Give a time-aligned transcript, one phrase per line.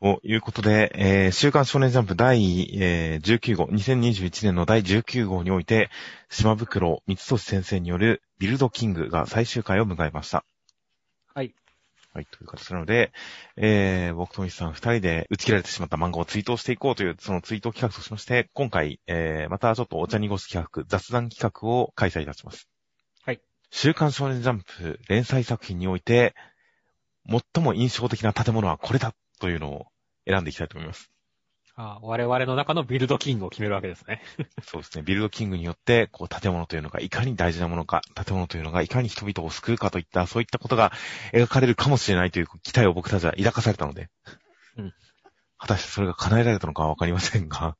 [0.00, 5.90] ということで、えー、週刊少年ジャンプ第、えー、19号、2021年の第19号において、
[6.30, 10.44] 島袋三俊先生によるビルドキングが最終回を迎えました。
[11.34, 11.52] はい。
[12.14, 13.10] はい、という形なので、
[13.56, 22.68] えー、僕とミスさん二人で打ち切られてしまった漫画をツイートしていこうという、そのツイート企画としまして、今回、えー、またちょっとお茶濁す企画、雑談企画を開催いたします。
[23.24, 23.40] はい。
[23.72, 26.36] 週刊少年ジャンプ連載作品において、
[27.28, 29.86] 最も印象的な建物はこれだというのを
[30.26, 31.10] 選んでいきたいと思います。
[31.80, 34.20] あ我々の中のビルドキングを決めるわけですね。
[34.66, 35.04] そうですね。
[35.04, 40.92] ビルドキングによって、こう、建物というのがいかに大事なものか、建物というのがいかに人々を救うかといった、そういったことが
[41.32, 44.10] 描かれるかもしれないという期待を僕たちは抱かされたので。
[44.76, 44.94] うん。
[45.56, 47.76] 果たしてそれが叶えられたのかはわかりませんが。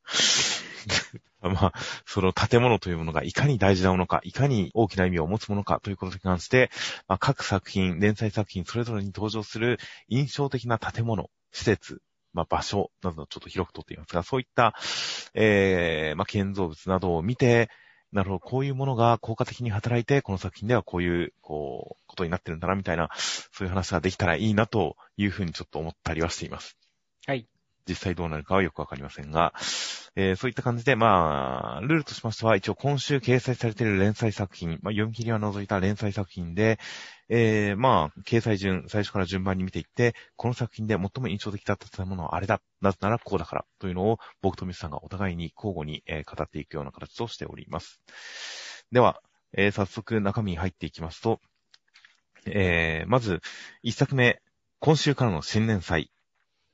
[1.40, 1.72] まあ、
[2.06, 6.70] その建物というものがいかに大事なものか、いかに大きな意味を持つものかということに関して、
[7.08, 9.78] まあ、各作品、連載作品それぞれに登場する
[10.08, 12.00] 印象的な建物、施設、
[12.32, 14.74] まあ、場所などをちょっと広くとっていますが、そういった、
[15.34, 17.70] えー、まあ、建造物などを見て、
[18.12, 26.78] なるほど、こういうものが効果的に働いて、この作品ではこういう、こう、ことになってるんだな、みたいな、そういう話ができたらいいな、というふうにちょっと思ったりはしています。
[27.26, 27.46] はい。
[27.88, 29.54] 実際どうなるかはよくわかりませんが、
[30.14, 36.78] えーそういった感じで、まあ、ルールとしましては、一応今週掲載されている連載作品、まあ、読み切りは除いた連載作品で、
[37.28, 48.00] えーまあ、掲載順、最初から順番に見ていって、この作品で最も印象的だったものはあれだ、なぜならこうだから、というのを僕とミスさんがお互いに交互に、えー語っていくような形としております。
[48.90, 49.20] では、
[49.52, 51.40] えー早速中身に入っていきますと、
[52.46, 53.40] えーまず、
[53.82, 54.40] 一作目、
[54.80, 56.10] 今週からの新年祭、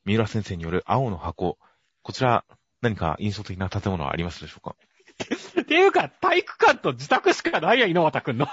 [0.04, 1.58] 三浦先生による青の箱、
[2.02, 2.44] こちら、
[2.82, 4.76] 何か印象的な建物はありますでしょうか？
[5.62, 8.46] っていうか、体育館と自宅しかないや、井ノ端くんの。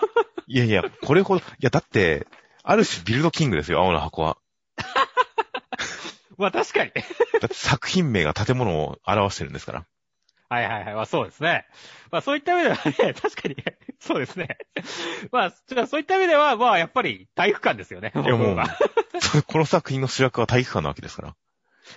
[0.47, 2.27] いやいや、これほど、いや、だって、
[2.63, 4.37] ある種ビルドキングですよ、青の箱は。
[6.37, 6.91] まあ確かに。
[6.93, 7.01] だ
[7.45, 9.85] って作品名が建物を表してるんですから。
[10.51, 10.93] はいはいはい。
[10.95, 11.65] まあそうですね。
[12.11, 13.55] まあそういった意味ではね、 確かに、
[14.01, 14.57] そうですね。
[15.31, 18.11] まあ、じゃあそういった意味では、まあやっぱり体育館ですよね。
[18.13, 18.57] いやもう
[19.47, 21.35] この作品の主役は体育館なわけですから。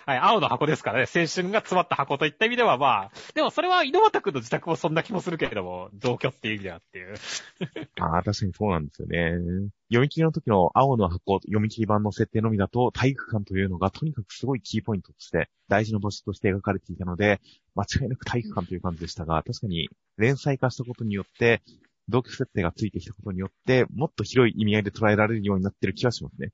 [0.06, 1.06] はい、青の箱ですからね。
[1.14, 7.14] 青春が詰まった箱といった意味では、まあ、でもそれは井ノ端くんの自宅もそんな気もするけれども、同居っていう意味ではっていう。
[8.00, 9.70] ああ、確かにそうなんですよね。
[9.88, 17.40] 読み切りの時の青の箱、読み切り版の設定のみだと、体育館というのがとにかくすごいキーポイントとして、大事な場所として描かれていたので、
[17.74, 21.62] 間違いなく体育館という感じでしたが、確かに連載化したことによって、
[22.08, 26.50] 同居設定がついてきたことによって、もっと広い意味合いで捉えられるようになってる気がしますね。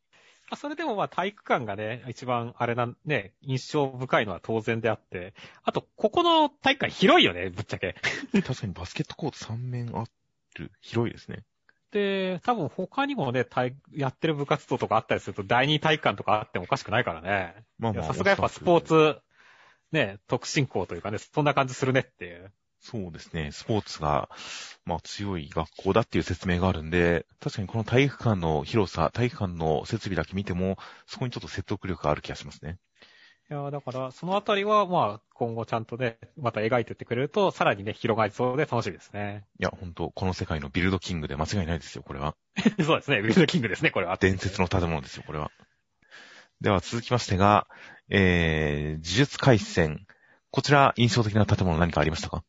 [0.50, 7.94] まあ、それでもまあ体育館がね、一番あれなん、ね、印象深いのは当然であって、あと、ここの体育館広いよね、ぶっちゃけ。
[8.42, 10.04] 確かにバスケットコート3面あ
[10.56, 10.72] る。
[10.80, 11.44] 広いですね。
[11.92, 17.54] で、多分他にもね、体やってる部活動とかあったりすると、第二体育館とかあってもおかしくないからね。
[17.78, 18.04] まあまあ。
[18.04, 19.20] さすがやっぱスポーツ、
[19.92, 22.52] ね、特進校というかね、そんな感じするねっていう。
[22.80, 23.52] そうですね。
[23.52, 24.28] スポーツが、
[24.84, 32.78] まあ強い学校だっていう説明があるんで、確かにこの体育館の広さ、体育館の設備だけ見ても、そこにちょっと説得力がある気がしますね。
[33.50, 39.44] いや、だから、そのあたりは、まあ、今後ちゃんとね、また描いてってくれると、さらにね、広がりそうで楽しみですね。
[39.58, 42.36] いや、本当この世界のビルドキングで間違いないですよ、これは。
[42.84, 44.16] そうですね、ウィルドキングですね、これは。
[44.18, 45.50] 伝説の建物ですよ、これは。
[46.60, 47.66] では続きましてが、
[48.08, 50.06] えー、呪術回戦。
[50.52, 52.44] こちら、印象的な建物何かありましたか？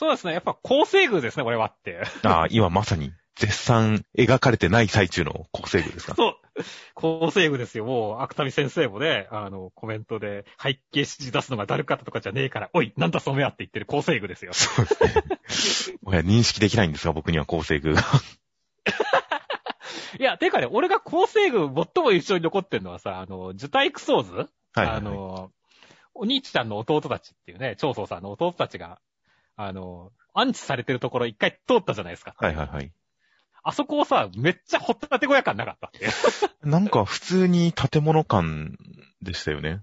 [0.00, 2.00] そうですね、やっぱ構成宮ですね、これはって。
[2.22, 6.14] ああ、今まさに絶賛描かれてない最中の国政具ですか？
[6.14, 6.36] そう。
[6.94, 7.84] 構成具ですよ。
[7.84, 14.54] もう、芥見先生もね、あの、コメントで、背景指示出すのがだるかったとかじゃねえから、おい、なんだその目はって言ってる構成具ですよ。
[14.54, 14.94] そうで
[15.54, 15.98] すね。
[16.00, 18.02] もはや認識できないんですが、僕には構成具が。
[20.18, 24.96] いや、てかね、俺が構成具最も印象に残ってるのはさ、あの、受胎クソーズはいはい、はい。
[24.96, 25.50] あの、
[26.14, 28.98] お兄ちゃんの弟たちっていうね、長宗さんの弟たちが、
[29.66, 32.34] あの、安置されてるところ一回通ったじゃないですか。
[32.38, 32.92] はいはいはい。
[33.62, 36.08] あそこをさ、めっちゃほったて小屋感なかったって。
[36.66, 38.78] なんか普通に建物感
[39.20, 39.82] でしたよね。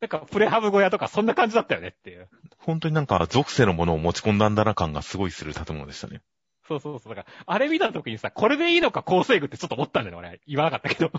[0.00, 2.28] なんか、プレハブ小屋とかそんな感じだったよねっていう。
[2.58, 6.22] 本当になんか属性のものを持ち込んだんだな感がすごいする建物でしたね。
[6.66, 7.14] そうそうそう。
[7.14, 10.40] だから、あれ見た時にさ、これでいいのか構成具ってちょっと思ったんだよね、俺。
[10.46, 11.12] 言わなかったけど。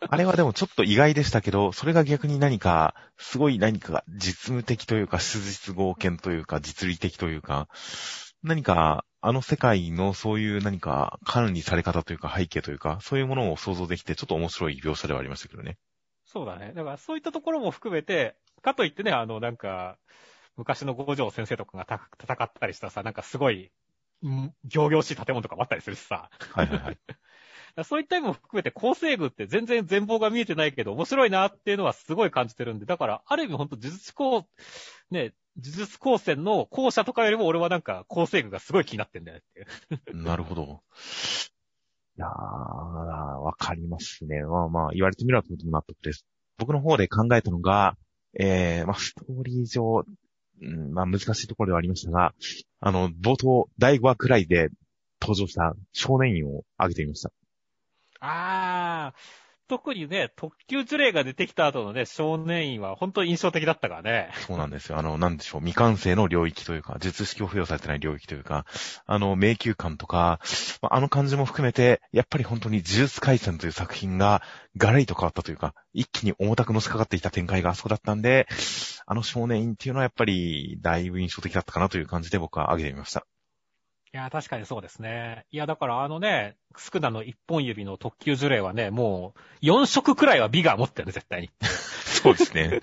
[0.08, 7.68] あれはでもちょっと意外でしたけど、それが逆に何か、すごい何かが実務的というか、質実合憲というか、実利的というか、
[8.42, 15.76] 何か、あの世界のそういう何か管理され方というか背景というか、そういうものを想像できて、ちょっと面白い描写ではありましたけどね。
[16.24, 16.72] そうだね。
[16.74, 19.98] だから、そういったところも含めて、かといってね、あの、なんか、
[20.56, 23.72] 昔の五条先生とかがた戦ったりしたさ、なんかすごい、
[24.24, 26.30] ん行々しい建物とかもあったりするしさ。
[26.52, 26.98] はいはいはい。
[27.84, 34.44] そういった意味も含めて構成具って全然全貌が見えてないけど面白いなっていうのはすごい感じてるんで、だからある意味ほんと呪術高、
[35.10, 40.16] ね、呪術高専の校舎とかよりも俺はなんか構成具がすごい気になってんだよっていう。
[40.22, 40.82] なるほど。
[42.16, 44.42] いやー、わかりますね。
[44.42, 46.26] まあまあ、言われてみればとても納得です。
[46.58, 47.96] 僕の方で考えたのが、
[48.38, 50.04] えー、まあ、ストーリー上、
[50.60, 52.34] うん、まあ難しいところではありましたが、
[52.80, 54.70] あの、冒頭、第5話くらいで
[55.20, 57.30] 登場した少年院を挙げてみました。
[58.20, 64.30] あー、特にね、特級呪霊が出てきた後のね、少年院は本当に印象的だったからね。
[64.46, 64.98] そうなんですよ。
[64.98, 68.64] あの、なんでしょう、未完成の領域というか、術式を付与されてない領域というか、
[69.04, 70.40] あの、迷宮感とか、
[70.80, 74.42] ああの感じも含めて、やっぱり本当に呪術回戦という作品が、
[74.78, 78.48] ガラリと変わったというか、一気に重たくのしかかっていた展開があそこだったんで、
[79.04, 83.26] あの少年院っていうのはやっぱり、だいぶ印象的だったかなという感じで僕は挙げてみました。
[84.14, 85.44] いや、確かにそうですね。
[85.50, 91.50] いや、だからあのね、スクナの一本指の特級呪霊はね、もう、4色くらいは美が持ってるね、絶対に。
[91.60, 92.80] そうですね。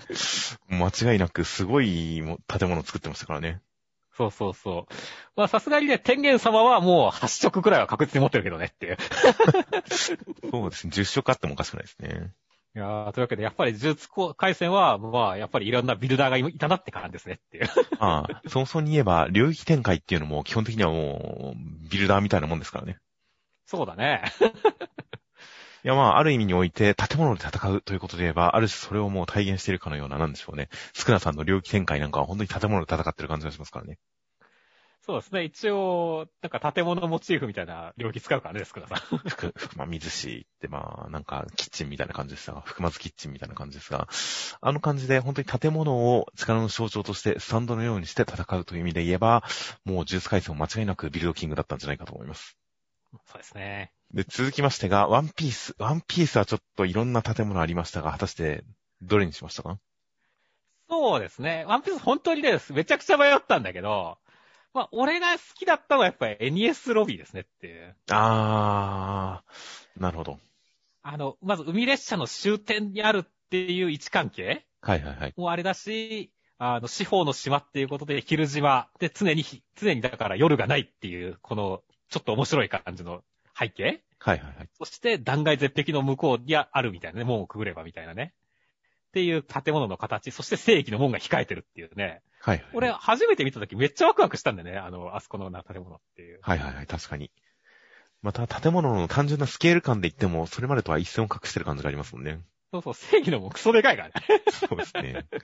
[0.68, 3.60] 間違いなくすごいも建物を作ってましたからね。
[4.16, 4.94] そうそうそう。
[5.34, 8.96] まあ、さすがにね、天元様はもう8色くらいは確実に持ってるけどねっていう。
[10.50, 10.92] そうですね。
[10.94, 12.32] 10色あってもおかしくないですね。
[12.76, 14.06] いやーというわけで、やっぱり呪術
[14.36, 17.64] 回戦は、まあ、やっぱりいろんなビルダーがいたなって感じですねっていう。
[17.98, 22.98] ああ、早々に言えば、領域展開っていうのも基本的にはもう、ビルダーみたいなもんですからね。
[23.64, 24.24] そうだね。
[25.84, 30.68] いやまあ、ある意味において、建物で戦うということで言えば、ある種それをもう体現しているかのような、なんでしょうね。
[30.92, 33.96] スクナさんの領域展開なんかは本当に建物で戦ってる感じがしますからね。
[35.06, 35.44] そうですね。
[35.44, 38.98] 一応、なんか建物モチーフみたいな領域使うからね、スクナさん。
[38.98, 44.08] 福、福間水市ってまあ、なんか、キッチンみたいな感じですが、福松キッチンみたいな感じですが、
[44.60, 49.44] あの感じで本当に建物を力の象徴として、スタンドのようにして戦うという意味で言えば、
[49.84, 52.56] もう呪術回戦も間違いなくビルドキングだったんじゃないかと思います。
[53.26, 53.92] そうですね。
[54.12, 55.76] で、続きましてが、ワンピース。
[55.78, 58.64] ワンピースはちょっといろんな建物ありましたが、果たして、
[59.02, 59.78] どれにしましたか？
[60.88, 61.64] そうですね。
[61.68, 64.18] ワンピース本当にね、めちゃくちゃ迷ったんだけど、
[64.76, 67.96] まあ、俺が好きだったのはやっぱり NES ロビーですねっていう。
[68.10, 70.38] あー、なるほど。
[71.02, 75.34] あの、まず海列車の終点にあるっていう位置関係はいはいはい。
[75.34, 79.44] もあれだし、あの、四方の島っていうことで、昼島で常に、
[79.76, 83.22] 常にだから夜がないっていう、この、ちょっと面白い感じの
[83.58, 84.68] 背景はいはいはい。
[84.76, 88.34] そして断崖絶壁の向こうにあるみたいなね、門をくぐればみたいなね。
[89.16, 92.20] っていう建物の形、そして正規の門が控えてるっていうね。
[92.38, 92.66] はいはい。
[92.74, 94.76] 俺、初めて見た時めっちゃワクワクしたんだよね。
[94.76, 96.38] あの、あそこの建物っていう。
[96.42, 97.30] はいはいはい、確かに。
[98.20, 102.40] また、建物の単純なスケール感で言っても、それまでとは一線を隠してる感じがありますもんね。
[102.72, 104.14] そうそう、正義のもクソでかいからね。
[104.52, 105.24] そうですね。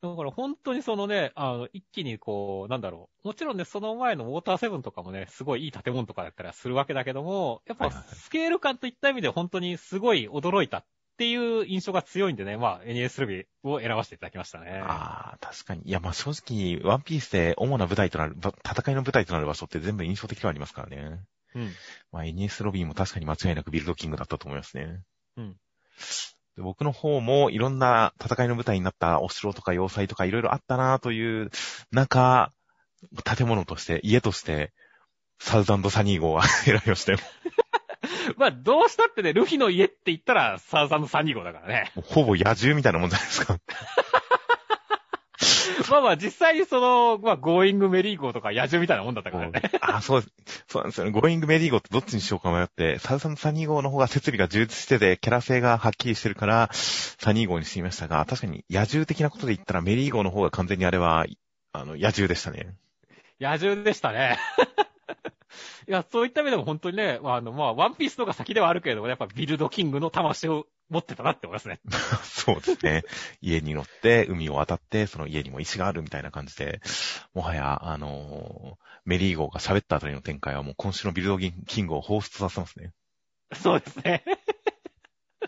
[0.00, 3.28] だから本当にそのね、あの、一気にこう、なんだろう。
[3.28, 10.84] もちろんね、その前のウォーターセブンとかもね、すごいいい建物とかだったらするわけだけども、やっぱスケール感といった意味で本当にすごい驚いたっ
[11.16, 14.82] ていう印象が強いんでね、まあ NES ルビーを選ばせていただきましたね。
[14.84, 15.82] ああ、確かに。
[15.84, 21.20] いや、まあ正直、ワンピースで主な舞台となる、ば戦いの舞台となる場所って全部印象的ではありますからね。
[21.54, 21.72] うん。
[22.12, 25.02] まあ NES ロビーも確かに間違いなくビルドキングだったと思いますね。
[25.36, 25.56] うん。
[26.56, 31.50] で僕の方もいろんな戦いの舞台になったお城とか要塞とかいろいろあったなという
[31.90, 32.52] 中、
[33.24, 34.72] 建物として、家として、
[35.38, 37.18] サウザンドサニー号は 選びましたよ。
[38.36, 41.92] まあ、どうしたってね、ルフィの家って言ったら、サウザンドサニー号だからね。
[41.94, 43.58] ほぼ家獣みたいなもんじゃないですか。
[45.90, 49.62] まあまあ、実際にその、まあ、ゴーイングメリー号とか家獣みたいなもんだったからね。
[49.80, 50.64] あ、そうです。
[50.68, 51.12] そうなんですよね。
[51.12, 61.26] ゴーイングメリー号ってどっちにしようか迷って、サウザンドサニー号の方が設備が充実してて、キャラ性がはっきりしてるから、サニー号にしてみましたが、確かに家獣的なことで言ったらメリー号の方が完全にあれは、
[61.72, 62.74] あの、家獣でしたね。
[63.40, 64.38] 家獣でしたね。
[65.88, 71.80] いや、そういった意味でも本当にね、あの、まあ、ワンピースの方が先ではあるけれども、やっぱビルドキングの魂を持ってたなって思いますね。
[72.24, 73.04] そうですね。
[73.40, 76.80] 家に乗って、海を渡って、その家にも意志があるみたいな感じで、
[77.34, 82.92] もはや、あのーメリー号が喋ったあたりの展開はもう今週のビルドキングを彷彿とさせますね。
[83.54, 84.24] そうですね。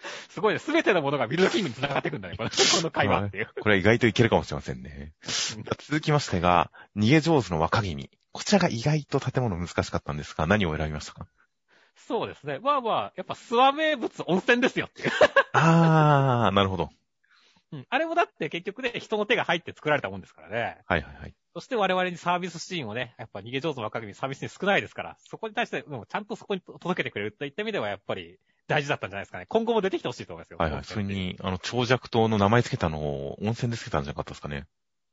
[0.29, 0.59] すごいね。
[0.59, 3.49] すべてのものがビルドキングに繋がっていくんだね、この この会話っていう。
[3.61, 5.12] これは意外といけるかもしれませんね。
[5.79, 8.11] 続きましてが、逃げ上手の若君。
[8.33, 11.26] こちらが意外と建物難しかったんですが、何を選びましたか？
[11.97, 12.59] そうですね。
[12.61, 15.11] まあまあ、やっぱ諏訪名物温泉ですよっていう。
[15.53, 16.91] あー、なるほど。
[17.73, 20.79] うんあれもだって結局ね、人の手が入って作られたもんですからね。
[20.87, 21.35] はいはいはい。
[21.57, 29.47] そして我々にサービスシーンをね、やっぱ逃げ上手の若君サービスに少ないですから、そこに対して、でもちゃんとそこに届けてくれるといった意味ではやっぱり大事だったんじゃないですかね。
[29.49, 30.59] 今後も出てきてほしいと思いますよ。
[30.59, 30.85] はいはい。
[30.85, 34.67] それに、あの、長尺島の名前つけたのを温泉でつけたんじゃなかったですかね。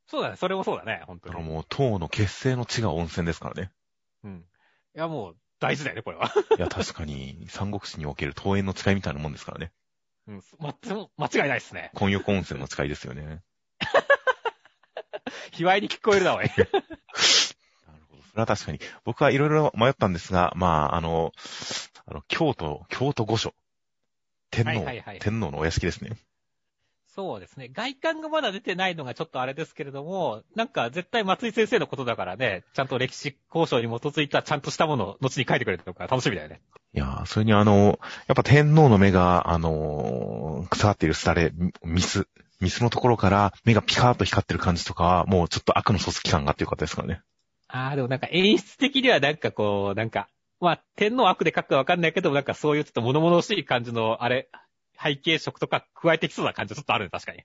[0.06, 0.36] そうだね。
[0.36, 1.02] それもそうだね。
[1.06, 1.34] 本当に。
[1.34, 3.70] だからもう、島の結成の地が温泉ですからね。
[4.24, 4.44] うん。
[4.94, 6.30] いやもう、大事だよね、これは。
[6.58, 9.72] いや、確かに、三国志における桃園の使いみたいなもんですからね。
[10.28, 10.76] うん、ま、
[11.16, 11.90] 間違いないですね。
[11.94, 13.40] 混浴温泉の使いですよね。
[15.52, 16.46] 卑猥に聞こえるな、おい。
[16.46, 16.68] なる
[18.10, 18.22] ほど。
[18.22, 18.80] それは確かに。
[19.04, 21.32] 僕はいろいろ迷ったんですが、まあ、あの、
[22.06, 23.54] あの、京都、京都御所。
[24.50, 26.16] 天皇、はいはいはい天皇のお屋敷ですね。
[27.14, 27.70] そうですね。
[27.72, 36.60] 外観がまだ出てないのがちょっとあれですけれども、なんか絶対松井先生のことだからね、ちゃんと歴史交渉に基づいたちゃんとしたものを後に書いてくれるのか楽しみだよね。
[36.92, 41.52] いやーそれにあの、やっぱ天皇の目が、あのー、腐っているすだれ、
[41.84, 42.26] ミス、
[42.60, 47.22] 水のところから目がピカーッと光ってる感じとかは、もうちょっと悪の組織感があってよかったですからね。
[47.68, 50.28] ああ、でもなんか演出的にはなんかこう、なんか、
[50.60, 54.48] まあ、天の悪で書くかわかんないけど、なんかそういうちょっと物々しい感じの、あれ、
[55.02, 57.42] 背景色とか加えてきそうな感じはちょっとあるね、確かに。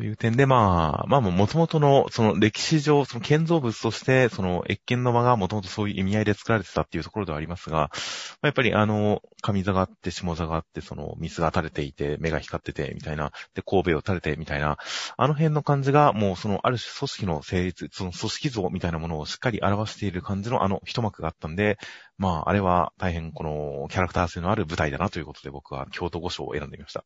[0.00, 14.78] という点で、まあ、まあ、もともとの、その歴史上、その建造物として、その越見の間がもともとそういう意味合いで作られてたっていうところではありますが、まあやっぱりあの、上座があって、下座があって、その、水が垂れていて、目が光ってて、みたいな、で、神戸を垂れて、みたいな、
[15.18, 21.76] あの辺の感じが、もうその、ある種組織の成立、その組織像みたいなものをしっかり表している感じのあの一幕があったんで、
[22.16, 27.04] まあ、あれは大変この、キャラクター性のある舞台だなということで僕は京都御所を選んでみました。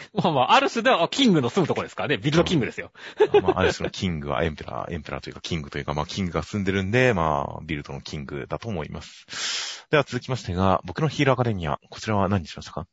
[0.14, 2.16] まあまあ、ある種ではキングの住むところですからね。
[2.16, 2.92] ビルドキングですよ。
[3.42, 9.86] まあ、ある種のキングは エンペラー、エンペラーというかキングというか、まあ、キングが住んでるんで、まあ、ビルドのキングだと思います。
[9.90, 12.86] では続きましてが、僕のヒーローアカデミア、こちらは何にしましたか？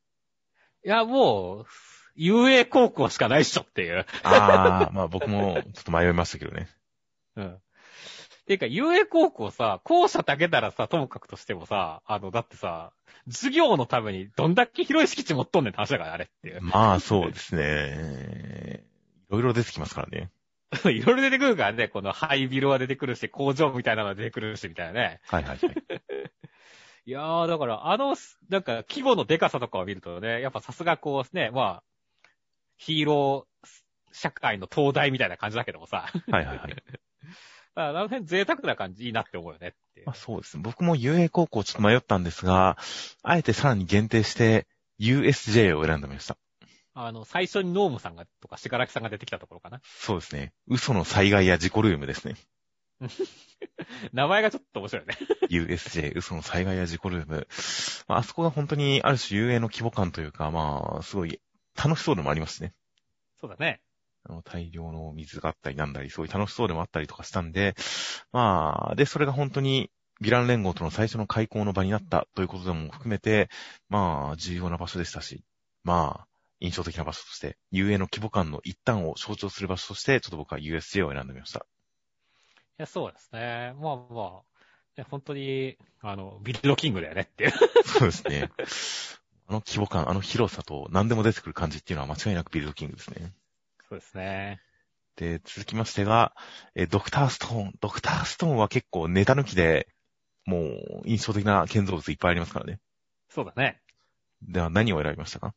[0.85, 1.65] いや、もう、
[2.15, 4.05] 遊泳高校しかないっしょっていう。
[4.23, 6.69] あー、まあ僕もちょっと迷いましたけどね。
[7.37, 7.61] うん。
[8.49, 12.93] っていうか、遊泳高校さ、校舎だけならさ、ともかくとしてもさ、あの、だってさ、
[13.27, 16.61] 授業のためにどんだけ広い敷地持っとんねんって話だから、あれっていう。
[16.63, 18.83] まあそうですね。
[19.29, 20.31] いろいろ出てきますからね。
[20.89, 25.19] いろいろ出てくるからね、このハイビルは出てくるし、工場みたいなのが出てくるし、みたいなね。
[25.27, 25.75] はいはいはい。
[27.05, 28.15] いやー、だから、あの、
[28.49, 31.83] なんか、規模のデカさとかを見るとね、やっぱさすがこうね、まあ、
[32.77, 33.69] ヒーロー
[34.11, 36.83] 社会の東大みたいな感じだけどもさ、はいはいはい。
[37.75, 40.63] ああの辺贅沢な感じいいなって思うよねってまあそうですね。
[40.63, 42.77] 僕も UA 高校ちょっと迷ったんですが、
[43.23, 44.67] あえてさらに限定して
[44.99, 46.37] USJ を選んでみました。
[46.93, 49.79] あの、最初にノームさんが、とか、シガラキさんが出てきたところかな。
[49.85, 50.51] そうですね。
[50.67, 52.35] 嘘の災害や事故ルームですね。
[54.11, 55.17] 名前がちょっと面白いね。
[55.49, 57.47] USJ、嘘の災害や事故ルーム。
[58.07, 61.39] まあ、あそこが本当にある種遊泳の規模感というか、まあ、すごい
[61.77, 62.73] 楽しそうでもありますしね。
[63.39, 63.81] そうだね。
[64.23, 67.75] あの大量の水があったりなんだり、そういう楽しそうでもあったりとかしたんで、
[68.31, 69.89] まあ、で、それが本当に
[70.21, 73.49] ヴィラン連合との最初の開口の場になったということでも含めて、
[73.87, 75.43] まあ、重要な場所でしたし、
[75.83, 76.27] まあ、
[76.59, 81.59] 印象的な場所として、遊泳の規模感の一端を象徴する場所として、ちょっと僕は USJ を選んでみました。
[81.59, 81.63] い
[82.77, 83.73] や、そうですね。
[83.79, 84.41] まあまあ、
[84.97, 87.51] ね本当に、あの、ビルドキングだよねっていう。
[87.85, 88.51] そうですね。
[89.47, 93.33] あの規模感、あの広さと何でも出てくる感じっていうのは間違いなくビルドキングですね。
[93.89, 94.61] そうですね。
[95.15, 96.33] で、続きましてが、
[96.75, 97.73] えドクターストーン。
[97.81, 99.87] ドクターストーンは結構ネタ抜きで、
[100.45, 102.79] もう印象的な建造物いっぱいありますからね。
[103.29, 103.81] そうだね。
[104.43, 105.55] では何を選びましたか？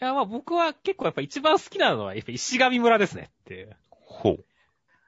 [0.00, 3.76] いや、まあ僕は結構やっぱ一番好きなのは、やっぱ石神村ですねっていう。
[3.90, 4.44] ほう。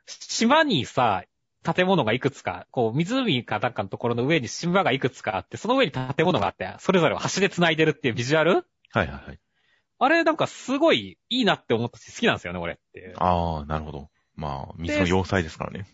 [0.07, 1.25] 島にさ、
[1.63, 8.67] 建物がいくつか、こう、湖かなんかのところの上に島がいくつかあって、その上に建物があって、それぞれを橋で繋いでるっていうビジュアルはい
[8.99, 9.41] はいはい。
[9.99, 13.15] あれなんかすごいいいなって思ったし好きなんですよね、俺っていう。
[13.17, 14.11] ああ、なるほど。
[14.37, 15.87] まあ、水の要塞ですからね。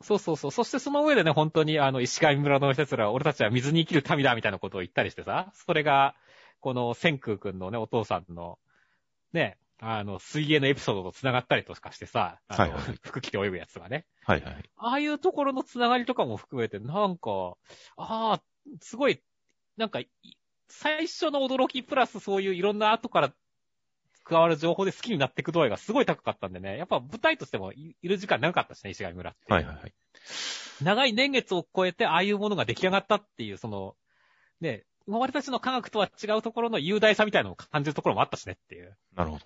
[0.00, 0.50] そうそうそう。
[0.50, 6.14] そしてその上でね、本当にあの、石上村の人たちら、俺たちは水に生きる民だみたいなことを言ったりしてさ、それが、
[6.60, 8.58] この千空くんのね、お父さんの、
[9.32, 14.06] ね、あの、水泳のエピソードと繋がったりとかしてさ、あの、はいはい服着て泳ぐやつがね。
[14.24, 14.70] はいはい。
[14.76, 17.56] ああいうところの繋がりとかも含めて、なんか、
[17.96, 18.42] ああ、
[18.80, 19.20] すごい、
[19.76, 20.08] なんかい、
[20.68, 23.32] 最初の驚きプラスそういういろんな後から
[24.28, 29.52] 加わる情報で好きになっていく度合いがすごい高かったんでね、やっぱ舞台としてもいいる時間長かったしね、石上村って。
[29.52, 29.94] はいはいはい。
[30.82, 33.96] 長い年月を超えてああいうものが出来上がったっていう、その、
[34.60, 38.96] ね、今までたちの科学とは違うところの雄大さみたいなのを感じるところもあったしねっていう。
[39.16, 39.44] なるほど。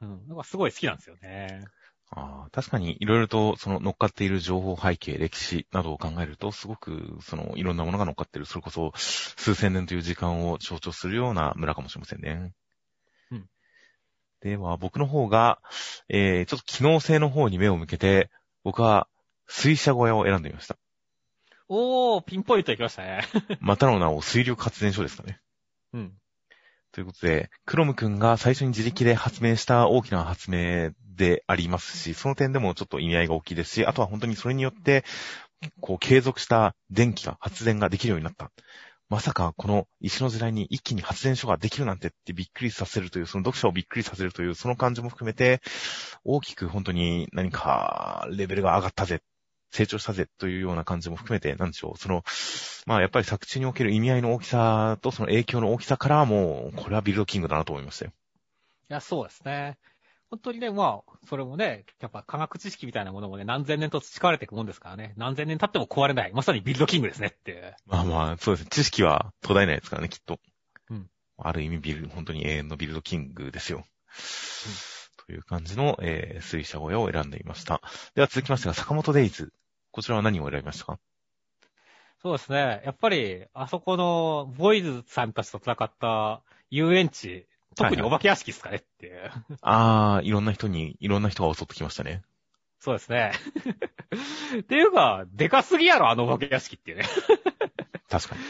[0.00, 0.26] うん。
[0.26, 1.62] なんかすごい好きなんですよね。
[2.10, 12.52] ああ、確かにいろいろとその乗っかっている情報背景、歴史などを考えると、すごくそのいろんなものが乗っかっている、それこそ数千年という時間を象徴するような村かもしれませんね。
[14.42, 14.50] うん。
[14.50, 15.60] では、僕の方が、
[16.08, 18.30] えー、ちょっと機能性の方に目を向けて、
[18.64, 19.08] 僕は
[19.46, 20.76] 水車小屋を選んでみました。
[21.68, 23.22] おー、ピンポイントいきましたね。
[23.60, 25.40] またの名を水力発電所ですかね。
[25.92, 26.12] うん。
[26.92, 35.04] ということで、クロム君が最初に自力で発明した大きな発明でありますし、その点でもちょっと意味合いが大きいですし、あとは本当にそれによって、
[35.80, 38.50] こう継続した電気が、発電ができるようになった。
[39.08, 45.60] まさかこの石の時代に一気に発電所ができるなんてってびっくりさせるという、その読者をびっくりさせるという、その感じも含めて、
[46.24, 49.22] 大きく本当に何かレベルが上がったぜ、
[49.70, 52.24] 成長したぜというような感じも含めて、なんでしょう、その、
[52.86, 58.12] まあやっぱり作中における意味合いの大きさとその影響の大きさからもう、これはビルドキングだなと思いましたよ。
[58.90, 59.78] いや、そうですね。
[60.30, 65.14] 本当にね、まあ、それもね、やっぱ科学知識みたいなものもね、何千年と培われていくもんですからね。
[65.16, 66.32] 何千年経っても壊れない。
[66.32, 67.76] まさにビルドキングですねって。
[67.86, 68.70] まあまあ、そうですね。
[68.70, 70.40] 知識は途絶えないですからね、きっと。
[70.90, 71.08] うん。
[71.38, 73.84] ある意味ビル、本当に永遠のビルドキングですよ。
[75.26, 77.80] という感じの、えー、水車小屋を選んでいました。
[78.14, 79.52] では続きましてが、坂本デイズ。
[79.92, 80.98] こちらは何を選びましたか？
[82.22, 82.82] そうですね。
[82.84, 89.30] やっぱり、あそこの、ボイズさんたちと戦った遊園地、特にお化け屋敷ですかねっていう。
[89.60, 92.22] あー、いろんな人に、いろんな人が襲ってきましたね。
[92.80, 93.32] そうですね。
[94.60, 97.04] っていうか、でかすぎやろ、あのお化け屋敷っていうね。
[98.08, 98.40] 確かに。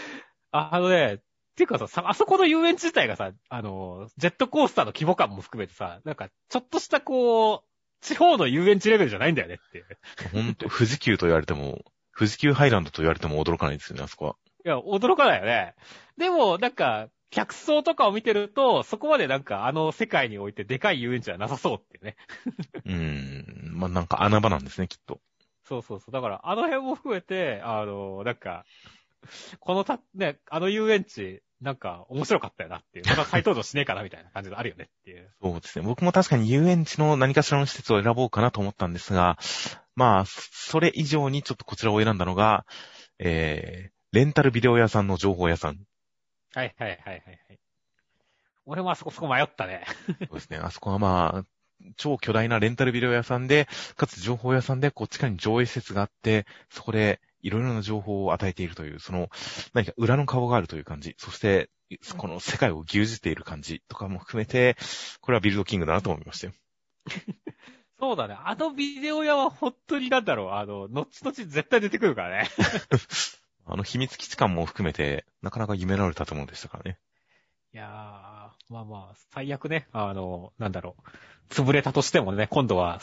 [0.52, 1.18] ああのね、っ
[1.56, 7.61] ていうかさ、さあそこの遊園地自体がさ、あの、ジェットコースターの規模感も含めてさ、なんか、ちょっとしたこう、
[8.02, 9.87] 地方の遊園地レベルじゃないんだよねっていう。
[10.33, 11.83] ほんと、富士急と言われても、
[12.16, 14.37] 富士急ハイランドと言われても驚かないですよね、あそこは。
[14.66, 15.75] いや、驚かないよね。
[16.18, 22.16] でも、なんか、客層とかを見てると、そこまでなんかあの世界においてでかい遊園地はなさそうっていうね。
[22.85, 23.73] うーん。
[23.75, 25.21] まあ、なんか穴場なんですね、きっと。
[25.64, 26.12] そうそうそう。
[26.12, 28.64] だから、あの辺も含めて、あの、なんか、
[29.61, 33.06] このた、ね、あの遊園地、なんか面白かったよなっていう。
[33.09, 35.30] また再登場しねえかなみたいな感じがあるよねっていう。
[35.42, 35.85] そうですね。
[35.85, 39.38] 僕も確かに遊園地の何かしらの施設を選ぼうかなと思ったんですが、
[39.95, 42.66] まあ、それ以上にちょっとこちらを選んだのが、
[43.18, 45.78] えー、レンタルビデオ屋さんの情報屋さん。
[46.56, 47.58] はいはいはいはいはい。
[48.64, 49.84] 俺もあそこそこ迷ったね。
[50.26, 50.56] そうですね。
[50.56, 59.28] あそこはまあ、超巨大なレンタルビデオ屋さんで、かつ情報屋さんで、こう、地下に上映施設があって、そこでいろいろな情報を与えているという、その、
[59.75, 61.68] 何か裏の顔があるという感じ、そして、
[62.16, 64.78] この世界を牛耳っている感じとかも含めて、
[65.20, 66.54] これはビルドキングだなと思いましたよ。
[68.00, 68.36] そうだね。
[68.42, 70.50] あのビデオ屋は本当になんだろう。
[70.52, 72.48] あの、後々絶対出てくるからね。
[73.66, 76.98] あの秘密基地感も含めて、なかなか夢のある建物でしたからね。
[77.74, 80.96] いやー、まあまあ、最悪ね、あの、なんだろ
[81.50, 81.52] う。
[81.52, 83.00] 潰れたとしてもね、今度は、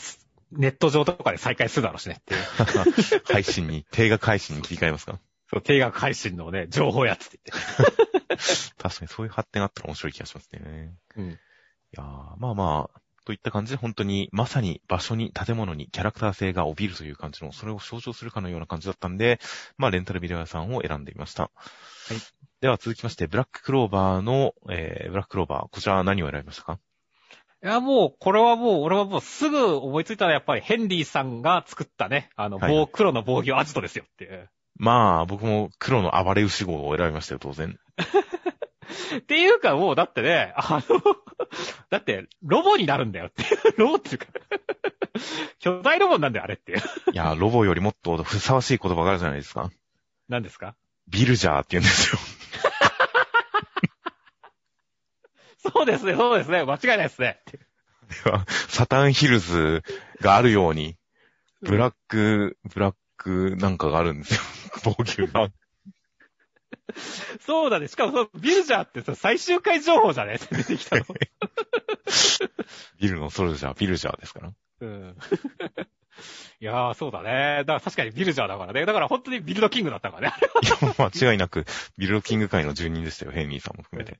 [0.52, 3.22] ネット上とかで再開するだろうしねっていう。
[3.30, 5.20] 配信に、定額配信に切り替えますか？
[5.50, 8.42] そう、定額配信のね、情報やつって言って。
[8.82, 10.94] 確かにそういう発展があったら面白い気がしますね。
[11.16, 11.30] うん。
[11.30, 11.38] い
[11.92, 19.40] やーまあまあ、といった感じで本当にまさに場所に建物にキャラクター性が帯びるという感じの、それを象徴するかのような感じだったんで、
[19.76, 21.44] まあレンタルビデオ屋さんを選んでみました。
[21.44, 21.50] は
[22.14, 22.16] い
[22.60, 26.78] では続きまして、ブラッククローバーの、えー、ブラッククローバー、こちらは何を選びましたか？
[27.62, 34.48] いや、もう、これはもう、俺はもうすぐ思いついたらやっぱりヘンリーさんが作ったね、あの、はい棒、黒の防御アジトですよっていう。
[34.76, 37.78] まあ、僕も黒の暴れ牛号を選びましたよ、当然。
[39.18, 41.00] っていうかもう、だってね、あの、
[41.90, 43.44] だって、ロボになるんだよって。
[43.76, 44.26] ロボっていうか、
[45.58, 46.78] 巨大ロボなんだよ、あれっていう。
[47.12, 49.70] いやー、ロボよりもっとふさわしい言葉があるじゃないですか。
[50.28, 50.74] 何ですか？
[51.08, 52.18] ビルジャーって言うんですよ。
[55.72, 57.40] そうですね、そうですね、間違いないですね。
[58.24, 59.82] ではサタンヒルズ
[60.20, 60.96] があるように、
[61.62, 64.40] ブラック、ブラックなんかがあるんですよ。
[64.84, 65.48] 防御が。
[67.40, 67.88] そうだね。
[67.88, 70.34] しかもそのビルジャーってさ、最終回情報じゃね？
[70.34, 71.04] っ て出てきたの。
[73.00, 74.52] ビルのソルジャー、ビルジャーですから。
[74.80, 75.16] うん。
[76.60, 77.58] いやー、そうだね。
[77.58, 78.86] だから確かにビルジャーだからね。
[78.86, 80.36] だから本当にビルドキングだったからね。
[80.62, 81.64] いや、間違いなく、
[81.98, 84.18] ビルドキング界の住人でしたよ、ヘンリーさんも含めて。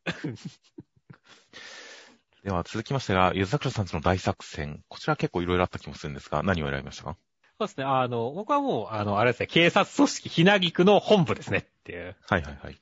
[2.43, 4.83] では、続きましてが、ゆずさくらさんちの大作戦。
[4.89, 7.17] こちら結構いろいろあった気もするんですが、何を選びましたか？
[7.65, 7.85] そうですね。
[7.85, 12.17] あの、僕はもう、あの、あれですね、警察組織ひなぎくの本部ですねっていう。
[12.29, 12.79] はいはいはい。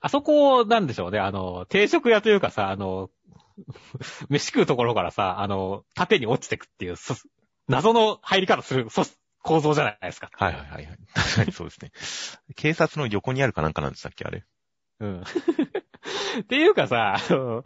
[0.00, 1.18] あそこ、なんでしょうね。
[1.18, 3.10] あの、定食屋というかさ、あの、
[4.28, 7.14] 飯食うところからさ、あの、縦に落ちてくっていう、そ
[7.66, 9.04] 謎の入り方する、そ
[9.42, 10.30] 構造じゃないですか。
[10.34, 10.98] はいはいはいはい。
[11.14, 11.90] 確かにそうですね。
[12.54, 14.44] 警察の横にあるかなんかなんでしたっけ、あれ？
[15.00, 15.22] うん。
[16.40, 17.62] っていうかさ、あの、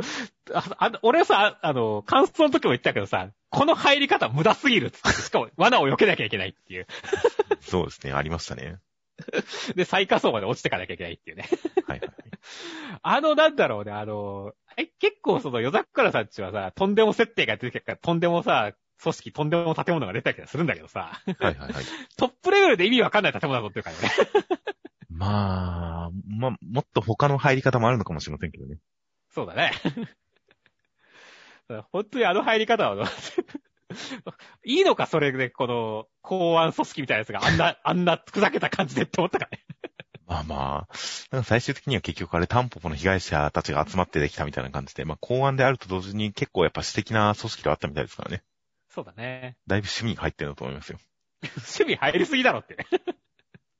[0.53, 5.23] ああ俺さ、あの、感想の時も言ったけどさ、この入り方無駄すぎるっつって。
[5.23, 6.87] しかも罠を避けなきゃいけないっていう。
[7.61, 8.79] そうですね、ありましたね。
[9.77, 11.49] で、最下層まで落ちてかなきゃいけないっていうね。
[11.87, 12.12] はいはいはい。
[13.03, 21.73] あの、なんだろうね、あの、え、結構その、夜桜さんちはさ、とんでも設定が出てきたから、とんでもさ、組織、とんでも建物が出たりするんだけどさ、はいはいはい。
[22.16, 24.47] トップレベルで意味わかんない建物だとってるからね。
[25.14, 28.79] まあ、ま、もっと他の入り方もあるのかもしれませんけどね。
[29.31, 29.72] そうだね。
[31.92, 33.09] 本当にあの入り方は、
[34.64, 39.64] いいのか、それで、この、公安組織みたいなやつがあんな、 あんなふざけた感じでって思ったからね。
[40.27, 40.94] まあまあ、
[41.31, 48.42] なんか最終的には結局あれタンポポの被害者たちが集まってできたみたいな感じで、まあ公安であると同時に結構やっぱ私的な組織があったみたいですからね。
[48.88, 49.57] そうだね。
[49.66, 50.98] だいぶ趣味が入ってるんだと思いますよ。
[51.42, 52.87] 趣味入りすぎだろって。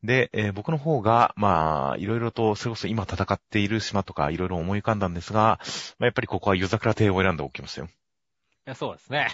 [0.03, 5.61] で、えー僕の方が、まあ、いろいろと、それこそ今戦っている島とかいろいろ思い浮かんだんですが、
[5.99, 7.87] まあ、やっぱりここは夜桜亭を選んでおきましたよ。
[7.87, 7.91] い
[8.67, 9.29] や、そうですね。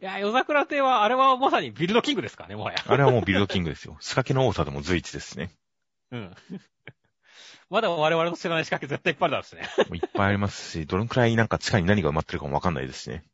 [0.00, 2.78] いや、夜桜亭は、あれはまさにビルドキングですからね、もはや。
[2.86, 3.96] あれはもうビルドキングですよ。
[4.00, 5.50] 仕掛けの多さでも随一ですしね。
[6.12, 6.34] うん。
[7.68, 9.96] まだ我々の知らない仕掛け絶対いっぱいあるだろうしね。
[9.96, 13.24] いっぱいありますし、どのくらいなんか地下に何が埋まってるかもわかんないですしね。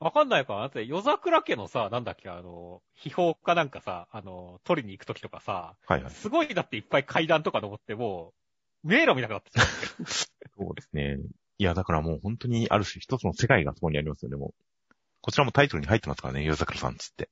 [0.00, 6.12] わかんないかだって、夜桜家のさ、なんだっけ、あの、秘宝かなんかさ、あの、取りに行くときとかさ、はいはい。
[6.12, 8.32] すごいだっていっぱい階段とか登っても
[8.84, 9.66] う、迷路見なくなってきちゃう。
[10.06, 11.18] そうですね。
[11.58, 14.94] いや、だからもう本当にある種一つの世界がそこにありますよね、もう。
[15.20, 17.28] こちらもタイトルに入ってますからね、夜桜さんつって。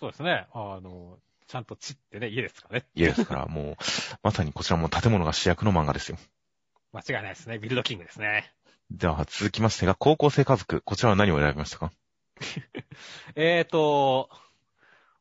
[0.00, 0.46] そうですね。
[0.52, 2.86] あの、ちゃんと地ってね、家ですからね。
[2.94, 3.76] 家ですから、もう、
[4.22, 6.18] まさにこちらも建物が主役の漫画ですよ。
[6.92, 7.58] 間違いないですね。
[7.58, 8.52] ビルドキングですね。
[8.90, 10.80] では、続きましてが、高校生家族。
[10.82, 11.92] こちらは何を選びましたか？
[13.34, 14.30] えーと、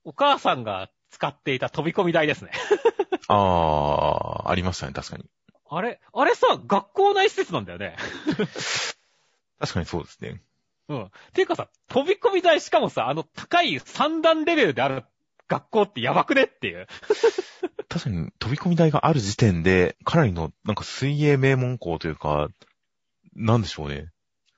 [0.04, 2.52] お母さんが使っていた飛び込み台ですね。
[3.30, 5.26] あー、ありましたね、確かに。
[5.70, 7.96] あれ、あれさ、学校内施設なんだよね。
[9.60, 10.42] 確かにそうですね。
[10.90, 11.12] うん。
[11.34, 15.06] ていうかさ、飛び込み台しかもさ、あの高い三段レベルである
[15.48, 16.88] 学校ってやばくねっていう。
[17.88, 22.50] 確かに飛び込み台がある時点で、かなりの、なんか水泳名門校というか、
[23.36, 24.10] なんでしょうね。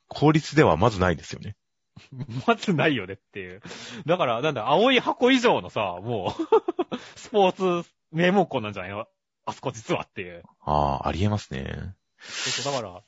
[0.08, 1.56] 公立ではまずないですよね。
[2.48, 3.62] まずないよねっていう。
[4.06, 6.36] だから、なんだ、青い箱以上のさ、も
[6.92, 9.08] う、 スポーツ名門校なんじゃないの？
[9.46, 10.44] あそこ実はっていう。
[10.62, 11.96] あー、ありえますね。
[12.20, 13.04] そうそうだから、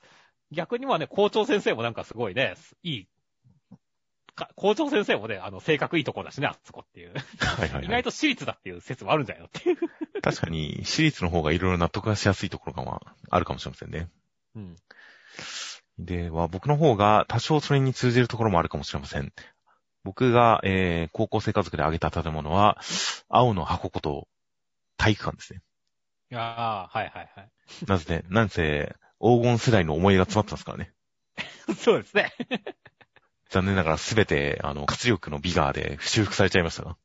[0.52, 3.08] 逆にはね、校長先生もなんかすごいね、いい、
[4.36, 7.14] か校長先生もね、あの、性格いいとこだしね、あそこっていう。
[7.40, 8.02] はいはい、意はい。
[8.02, 9.78] 外と私立だっていう説もあるんじゃないのっていう。
[10.22, 14.10] 確かに、私立の方がいろいろ納得がしやすいところがまあ、あるかもしれませんね。
[14.56, 14.76] うん。
[16.00, 19.34] では、僕の方が多少それに通じるところもあるかもしれません。
[20.04, 22.80] 僕が、えー、高校生家族で挙げた建物は、
[23.30, 24.28] 青の箱こと
[24.98, 25.62] 体育館ですね。
[26.32, 27.52] いやー、はいはいはい。
[27.88, 30.94] なぜね、なんせ、黄金世代の思い出が詰まってますからね。
[31.78, 32.32] そうですね。
[33.50, 36.98] 残念ながらすべて、あの、活力のビガーで修復されちゃいましたが。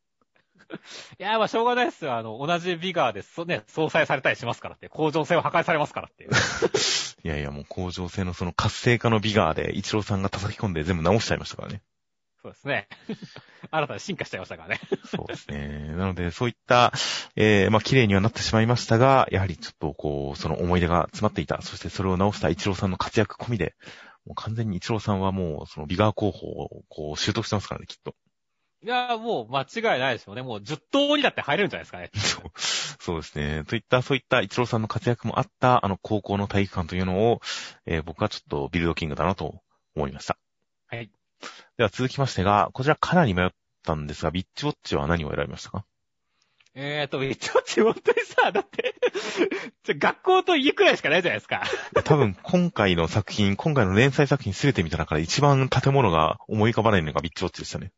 [1.19, 2.15] いやー、まあ、しょうがないですよ。
[2.15, 4.89] あの、同じビガーで、そ、ね、相殺されたりしますからって。
[4.89, 6.31] 工場性を破壊されますからっていう。
[7.25, 11.83] いやいや、もう工場性のその活性化のビガーで、一郎さんが叩き込んで全部直しちゃいましたからね。
[12.43, 12.89] そうですね。
[13.71, 14.81] 新たに進化しちゃいましたからね。
[15.07, 15.95] そうですね。
[15.97, 16.93] なので、そういった、
[17.37, 21.63] えー、まあ、綺麗にはなってしまいましたが、やはりちょっと、こう、その思い出が詰まっていた。
[21.63, 23.77] そしてそれを直した一郎さんの活躍込みで、
[24.27, 28.17] もう完全に一郎さんはもう、そのビガー工法を、こう、習得してますからね、きっと。
[28.85, 30.43] いやー、もう間違いないですよね。
[30.43, 32.11] もう10頭にだって入れるんじゃないですかね。
[32.15, 32.51] そう
[33.01, 33.65] そうですね。
[33.65, 37.41] といった、そういった一郎さんの活躍もあった、あの、高校の体育館というのを、
[37.87, 39.55] えー僕はちょっとビルドキングだなと
[39.95, 40.37] 思いました。
[40.89, 41.11] はい。
[41.77, 43.51] では続きましてが、こちらかなり迷っ
[43.85, 45.85] たんですが、ビッチウォッチは何を選びましたか？
[46.75, 48.95] えーと、一応ち本当にさ、だって、
[49.95, 51.63] 学校と家くらいしかないじゃないですか。
[52.05, 57.93] 多分今回の作品、今回の連載作品すべて見た中で一番建物が思い浮かばないのがビッチウォッチでしたね。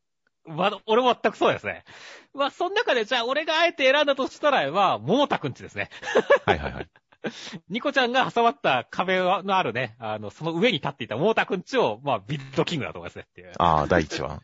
[0.47, 1.85] まあ、俺も全くそうですね。
[2.35, 5.91] まあ、その中で、じゃあ、俺があえて選んだとしたら、まあ、桃田くんちですね。
[6.47, 6.89] はいはいはい。
[7.69, 13.53] ニコちゃんが挟まった壁のあるね、あの、その上に立っていた桃田くんちを、まあ、ビッドキングだと思いますねっていう。
[13.59, 14.43] ああ、第一話。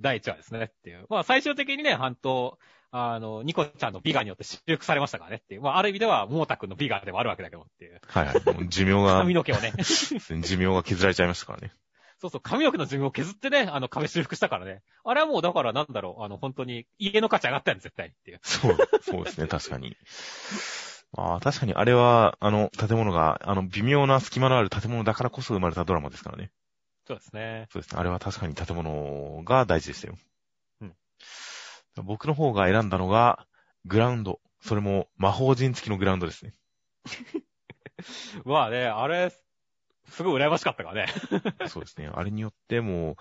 [0.00, 1.06] 第一話ですねっていう。
[1.08, 2.58] まあ、最終的にね、半島、
[2.90, 5.62] あの、ニコちゃんのビガによって修復されましたからねっていう。
[5.62, 8.00] まあ、ある意味では、桃田くんのビガでもあるわけだけどっていう。
[8.06, 8.68] はいはい。
[8.68, 9.72] 寿命が、髪の毛をね。
[9.82, 11.72] 寿命が削られちゃいましたからね。
[12.20, 14.82] そうそう、髪の毛の寿命を削ってね、あの、壁修復したからね。
[15.04, 18.40] あれはもう、だからなんだろう、あの、本当に、家の価値上がったよね、絶対にっていう。
[18.42, 19.96] そう、そうですね、確かに。
[21.16, 26.50] ああ、確かにあれは、あの、建物が、あの、微妙な隙間のある建物だからこそ生まれたドラマですからね。
[27.06, 27.66] そうですね。
[27.70, 28.00] そうですね。
[28.00, 30.16] あれは確かに建物が大事でしたよ。
[30.80, 30.96] うん。
[32.02, 33.46] 僕の方が選んだのが、
[33.84, 34.40] グラウンド。
[34.60, 36.54] それも魔法陣付きのグラウンドですね。
[38.44, 39.30] まあね、あれ、
[40.08, 41.12] すごい羨ましかったからね。
[41.68, 42.08] そうですね。
[42.12, 43.16] あれによってもう、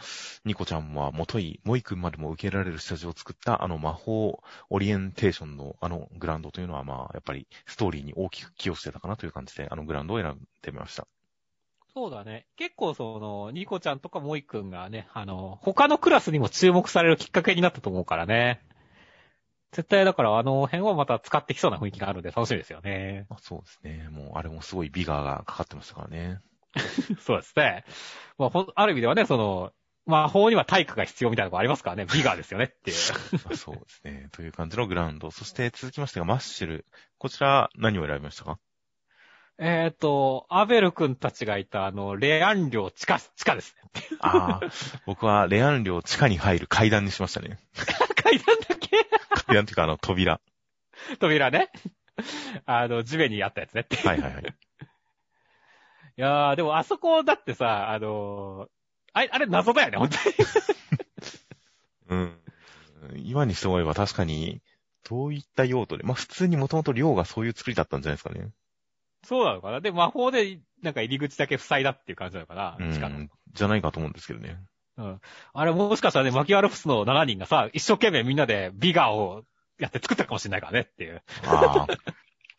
[0.46, 11.08] ニコちゃんは元い、モイ君までも受けられるスタジオを作ったあの魔法オリエンテーションのあのグラウンドというのはまあ、やっぱりストーリーに大きく寄与してたかなという感じで、あのグラウンドを選んでみました。
[11.96, 12.48] そうだね。
[12.56, 18.62] 結構その、ニコちゃんとかモイくんがね、あの、他のクラスにも注目されるきっかけになったと思うからね。
[19.74, 23.26] 絶対だからあの辺はまた使ってきそうな雰囲気があるんで楽しみですよね。
[23.30, 24.10] あそうですね。
[24.10, 26.40] もう、あれもすごいビガーがかかってましたからね。
[27.20, 27.86] そうですね。
[28.38, 29.72] まあ、ほん、ある意味ではね、その、
[30.06, 32.06] 魔法には体育が必要みたいなとこありますからね。
[32.14, 32.98] ビガーですよねっていう。
[33.46, 34.28] まあそうですね。
[34.36, 35.32] という感じのグラウンド。
[35.32, 36.86] そして続きましてがマッシュル。
[37.18, 38.60] こちら何を選びましたか？
[39.60, 44.18] えっと、アベル君たちがいた、あの、レアン寮地下、地下ですね。
[44.20, 44.70] ああ、
[45.06, 47.60] 僕はレアン寮地下に入る階段にしましたね。
[48.22, 48.90] 階段だけ？
[49.46, 50.42] 階段っていうかあの扉。
[51.20, 51.72] 扉ね。
[52.66, 53.86] あの、地面にあったやつね。
[54.04, 54.56] はいはいはい。
[56.18, 58.70] いやー、でもあそこだってさ、あのー
[59.14, 60.36] あれ、あれ謎だよね、本当に。
[62.10, 62.40] うん。
[63.18, 64.62] 今にして思えば確かに、
[65.08, 68.52] どういった用途で、まあ普通にもともと寮がそういう作りだったんじゃないですかね。
[69.26, 72.84] そうなのかなで、魔法で、なんか入り口だけ塞いだっていう感じなのかな、う。
[72.84, 73.30] ん。
[73.54, 74.58] じゃないかと思うんですけどね。
[74.98, 75.22] うん。
[75.54, 79.44] あれもしかしたらね、マキアルプスの7人がさ、一生懸命みんなでビガーを
[79.80, 81.22] やって作ったかもしれないからねっていう。
[81.46, 82.14] ああ。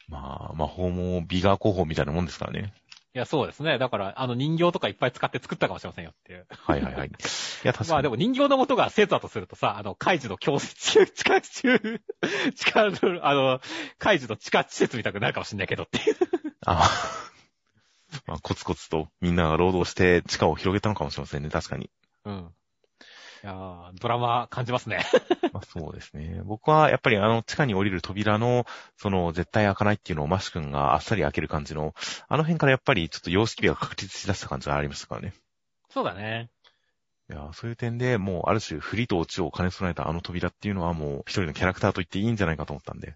[0.09, 2.75] まあ、魔法もビガー工法みたいなもんですからね。
[3.15, 3.79] いや、そうですね。
[3.79, 6.47] だから、あの人形とかいっぱい使って作ったかもしれませんよっていう。
[6.51, 7.09] はいはいはい。
[7.09, 7.11] い
[7.63, 7.91] や、確かに。
[7.91, 11.79] まあでも人形の元が生徒だとするとさ、あの、カイジの教室中、地下中、
[12.57, 13.61] 地下の、あの、
[13.99, 16.17] カイジの地下施設みたくなるかもしれないけどっていう。
[16.67, 17.35] ああ。
[18.27, 21.91] まあ、コツコツとみんなが労働して地下を広げたのかもしれませんね、確かに。
[22.25, 22.51] うん。
[23.45, 25.05] いやードラマ感じますね。
[25.53, 26.41] まあ、そうですね。
[26.47, 28.65] 僕はやっぱりあの地下に降りる扉の、
[28.97, 31.95] その絶対開かないっていうのをマシ君があっさり開ける感じの、
[32.27, 35.35] あの辺からやっぱりちょっと様式美が確立しだした感じがありましたからね。
[35.91, 36.49] そうだね。
[37.29, 43.15] いや、そういう点でもうある種振りと落ちを兼ね備えたあの扉っていうのはもう一人のキャラクターと言っていいんじゃないかと思ったんで、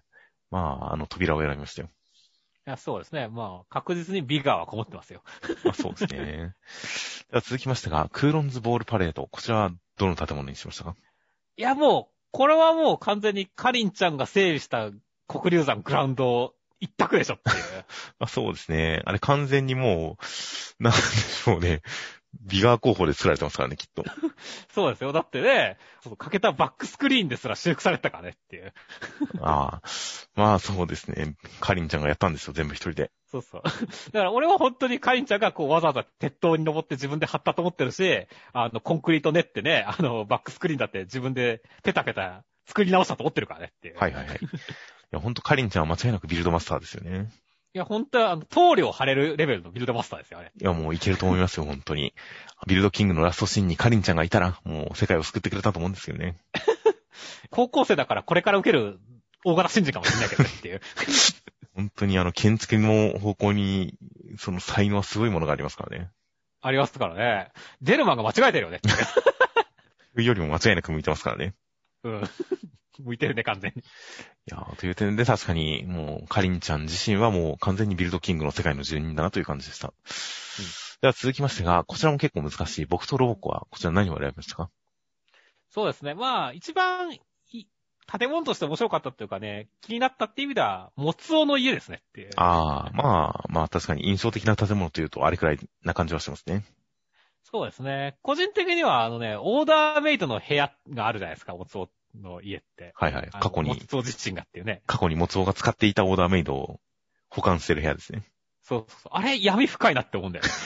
[0.51, 1.89] まあ、あの扉を選びましたよ。
[2.69, 3.27] いや、そうですね。
[3.29, 5.23] まあ、確実にビガーはこもってますよ。
[5.65, 6.53] まあそうですね。
[7.31, 9.25] では続きましてが、クーロンズボールパレード。
[9.25, 10.95] こちらはどの建物にしましたか？
[11.57, 14.91] いや、もう、これはもう完全にカリンちゃんが整備した
[15.27, 17.85] 黒竜山グラウンド一択でしょっていう。
[18.19, 19.01] あそうですね。
[19.05, 20.19] あれ完全にも
[20.79, 21.81] う、なんでしょうね。
[22.41, 24.03] ビガー候補で作られてますからね、きっと。
[24.73, 25.11] そうですよ。
[25.11, 28.73] だってね、そのかけたバックスクリーンですら修復されてたからねっていう。
[29.41, 29.89] ああ。
[30.35, 31.35] まあそうですね。
[31.59, 33.11] カリンちゃんがやったんですよ、全部一人で。
[33.31, 33.61] そうそう。
[33.61, 43.97] だから俺は本当にカリンちゃんがこうわざわざ鉄塔に登って自分で貼ったと思ってるし、あの、コンクリート練ってね、あの、バックスクリーンだって自分でペタペタ作り直したと思ってるからねっていう。
[43.97, 44.39] はいはいはい。
[44.41, 44.47] い
[45.11, 47.29] や、ほんとカリンちゃんは間違いなくビルドマスターですよね。
[47.73, 50.51] いや、本当は、あの、棟梁貼れるレベルのビルドマスターですよ、あれ。
[50.59, 52.15] いや、もういけると思いますよ、本当に。
[52.67, 56.37] ビルドキングのラストシーンにカリンちゃんがいたら、もう世界を救ってくれたと思うんですけどね。
[57.51, 58.99] 高校生だからこれから受ける
[59.43, 60.81] 大型新人かもしれないけどねっていう。
[61.75, 63.97] 本当にあの、建築の方向に、
[64.37, 66.09] その才能はすごいものがありますからね。
[66.61, 67.51] ありますからね。
[67.81, 68.81] デルマンが間違えてるよね。
[70.21, 71.53] よりも間違いなく向いてますからね。
[72.03, 72.29] うん。
[72.99, 73.81] 向いてるね、完全に。
[73.81, 73.85] い
[74.47, 79.93] やーという点で確かに、もう、カリンちゃん自身はもう完全にビルドキングの世界の住人だなという感じでした。
[81.01, 82.85] では続きましてが、こちらも結構難しい。
[82.85, 84.69] 僕とロボコは、こちら何を選びましたか？
[85.69, 86.13] そうですね。
[86.13, 87.19] まあ、一番い、
[87.51, 92.31] 建物として面白かったっていうかね、気になったっていう意味では、モツオの家ですねっていう。
[92.35, 96.65] ああ、まあ、まあ確かに印象的な建物というと、あれくらいな感じはしますね。
[97.43, 98.17] そうですね。
[98.21, 102.93] 個人的には、あのね、オーダーメイドの部屋があるじゃないですか、モツオの家って。
[102.95, 103.29] はいはい。
[103.31, 104.81] 過去にモ、ツオ自身がっていうね。
[104.85, 106.79] 過去にモツオが使っていたオーダーメイドを
[107.29, 108.23] 保管してる部屋ですね。
[108.63, 109.11] そうそうそう。
[109.13, 110.51] あれ、闇深いなって思うんだよね。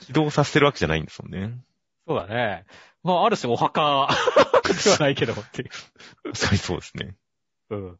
[0.00, 1.58] 起動させてるわけじゃないんですもんね。
[2.06, 2.64] そうだね。
[3.02, 4.08] まあ、ある種お墓
[4.84, 5.70] ではないけどっていう。
[6.34, 7.16] そうですね。
[7.70, 7.98] うん。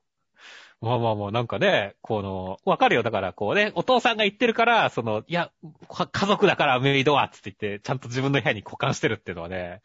[0.80, 3.02] まあまあまあ、なんかね、この、わかるよ。
[3.02, 5.50] だから、こうね、お父さんが言ってるから、その、いや、
[5.88, 9.80] 家族だからメイドは、つって言って、ちゃんと自分の部屋に保管してるっていうのはね。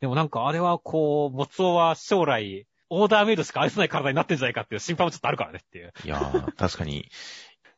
[0.00, 5.92] でもなんか、あれはこう、モツオは将来、オーダーメイドしか愛せない体になってんじゃないかっていう心配もちょっとあるからねっていう。
[6.04, 6.98] いやー、確かに。
[6.98, 7.04] い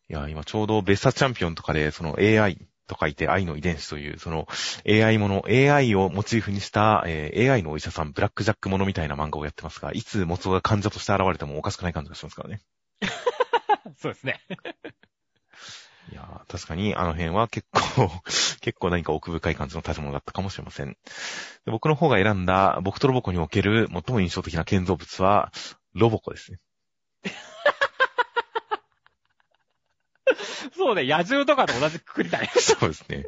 [0.08, 4.46] やー、今ちょうどベスタチャンピオンとかで、その AI と書いて愛の遺伝子という、その
[4.84, 12.60] AI もの、AI をモチーフにした、えー AI のお医者さん、ブラックジャックものみたいな漫画をやってますが、いつモツオが患者として現れてもおかしくない感じがしますからね。
[13.98, 14.40] そうですね。
[16.12, 18.10] いやー、確かにあの辺は結構、
[18.60, 20.96] 結構何か奥深い感じの建物だったかもしれません。
[21.64, 25.50] で僕の方が選んだ、僕とロボコにおける最も印象的な建造物は、
[25.94, 26.58] ロボコですね。
[30.76, 32.50] そうね、野獣とかと同じくくりだね。
[32.56, 33.26] そうですね。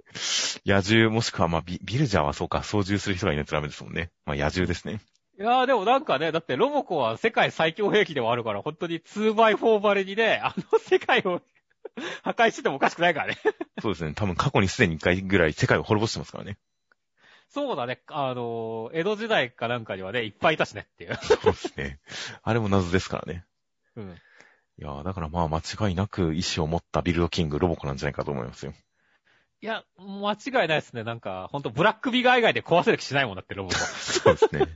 [0.67, 4.11] 野獣もしくは、まあビ、ビルジャーはそうか、操縦する人がいないとダメですもんね。
[4.25, 5.01] まあ野獣ですね。
[5.39, 11.43] いやーでもなんかね、だってロボコは世界最強兵器ではあるから、本当に 2x4 バレにね、あの世界を
[12.23, 13.39] 破壊しててもおかしくないからね。
[13.81, 14.15] そうですね。
[14.15, 16.57] 多分過去にすでに一回ぐらい世界を滅ぼしてますからね。
[17.49, 21.19] そうだね、あの、江戸時代かなんかにはね、いっぱいいたしねっていう。
[21.23, 22.01] そうですね。
[22.43, 23.45] あれも謎ですからね。
[23.97, 24.17] うん。
[24.79, 28.75] いやーだからまあ間違いなく意志を持ったビルドキング、ロボコなんじゃないかと思いますよ。
[29.63, 31.03] いや、間違いないですね。
[31.03, 33.77] なんか、ほんとブラックビガー以外で壊せる気しないもんだって、ロボが。
[33.81, 34.67] そうですね。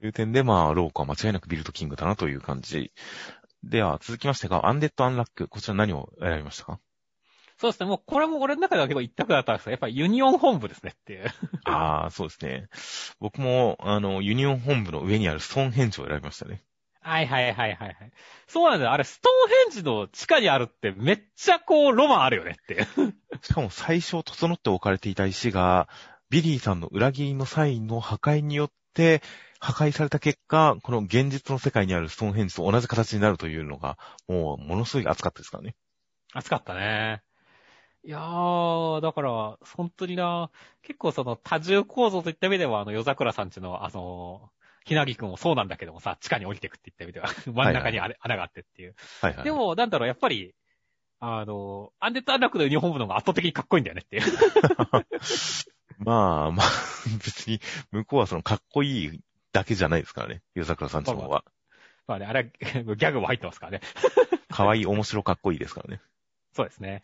[0.00, 2.92] という点で、まあ、ロボコは間違いなくビルドキングだなという感じ。
[3.62, 5.48] では、続きましてが、アンデッド・アンラック。
[5.48, 6.80] こちら何を選びましたか？
[7.58, 7.86] そうですね。
[7.90, 11.26] もう、これも俺の中では結構一択だったんですけど、やっぱりユニオン本部ですねっていう。
[11.66, 12.68] ああ、そうですね。
[13.20, 16.64] 僕も、あの、ユニオン本部の上にあるストーンヘンジを選びましたね。
[17.04, 17.94] はいはいはいはいはい。
[18.46, 18.92] そうなんだよ。
[18.92, 22.86] あれ、ストーンヘンジの地下にあるってめっちゃこう、ロマンあるよねって。
[23.44, 25.86] しかも最初整って置かれていた石が、
[26.30, 29.20] ビリーさんの裏切りの際の破壊によって、
[29.60, 35.76] 破壊された結果、この現実の世界にあるストーンヘンジと同じ形になるというのが、もう、ものすごい熱かったですからね。
[36.32, 37.22] 熱かったね。
[38.02, 40.50] いやー、だから、本当にな、
[40.82, 44.50] 結構その多重構造といった意味では、あの、夜桜さんちの、あの、
[44.84, 48.94] ひなぎくんもそうなんだけどもさ、地下に降りてくって言った意味では、 真ん中にあれ穴があってっていう。
[49.20, 49.44] はいはい。
[49.44, 50.54] でも、なんだろう、やっぱり、
[51.20, 54.22] あの、アンデッドアンラックのユニフォームの方が圧倒的にかっこいいんだよねっていう。
[55.98, 56.66] まあまあ、
[57.24, 57.60] 別に、
[57.92, 59.20] 向こうはその、かっこいい
[59.52, 60.42] だけじゃないですからね。
[60.54, 61.44] 夜桜さんちの方は。
[62.06, 63.80] まあね、あれは、ギャグも入ってますからね。
[64.50, 66.02] 可愛い、面白かっこいいですからね。
[66.52, 67.02] そうですね。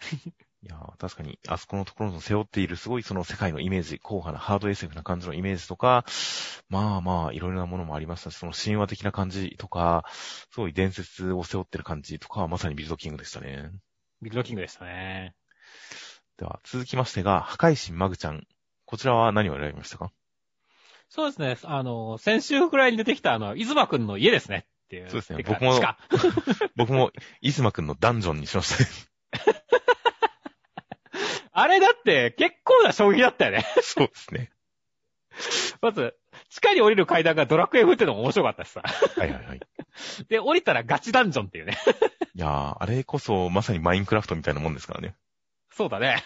[0.62, 6.04] いやー確かに、あそこのところの背負っているすごいその世界のイメージ、硬派なハード SF な感じのイメージとか、
[6.68, 13.70] まあまあ、いろいろなものもありましたし、その神話的な感じとか、すごい伝説を背負ってる感じとかはまさにビルドキングでしたね。
[14.20, 15.34] ビルドキングでしたね。
[16.36, 18.46] では、続きましてが、破壊神マグちゃん。
[18.84, 20.12] こちらは何を選びましたか？
[21.08, 21.56] そうですね。
[21.64, 24.66] あの、先週くらいに出てきた、あの、イズマくんの家ですね。
[24.66, 25.10] っていう。
[25.10, 25.80] そうですね僕も
[26.76, 28.90] 僕も、イズマくんのダンジョンにしましたね。
[31.52, 33.66] あれだって、結構な衝撃だったよね。
[33.82, 34.50] そうですね。
[35.80, 36.14] まず、
[36.48, 38.82] 地下に降りる階段がドラクエ風ってのも面白かったしさ。
[38.82, 39.60] はいはいはい。
[40.28, 41.76] で、降りたらガチダンジョンっていうね。
[42.34, 45.14] いやーあれこそまさにマインクラフトみたいなもんですからね。
[45.72, 46.22] そうだね。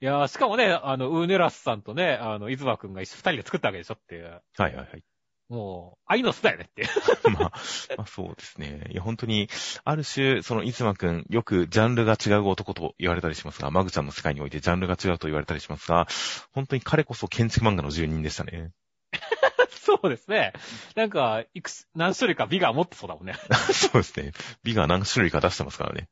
[0.00, 4.24] いやーしかもね、あの、ウーネラスさんとね、あの、イズマくんが一緒二人で作ったわけでしょっていう。
[4.24, 5.04] はいはいはい。
[5.48, 6.88] もう、愛の巣だよねって。
[7.30, 7.52] まあ、
[7.96, 8.88] まあそうですね。
[8.90, 9.48] いや、本当に、
[9.84, 16.08] ある種、その、いつまくん、よくジャンルが違う男と言われたりしますが、マグちゃんの世界においてジャンルが違うと言われたりしますが、
[16.52, 18.72] 本当に彼こそ建築漫画の住人でしたね。
[19.70, 20.52] そうですね。
[20.96, 23.34] なんか、いくつ、何種類か美が持ってそうだもんね。
[23.72, 24.32] そうですね。
[24.62, 26.08] 美が何種類か出してますからね。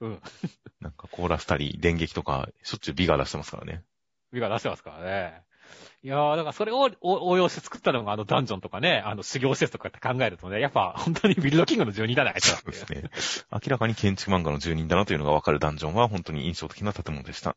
[0.00, 0.22] うん。
[0.80, 3.84] なんか、コーラしたり、電撃とか、しょっちゅう美が出してますからね。
[4.32, 5.42] 美が出してますからね。
[6.02, 13.48] いやー、だからそれをお応用して作ったのがあのダンジョンとかね、あの修行施設とかって考えるとね、やっぱ本当にビルドキングの住人だね、あいつらっていうそうですね。
[13.52, 17.54] 明らかに建築漫画の住人だなというのがわかるダンジョンは本当に印象的な建物でした。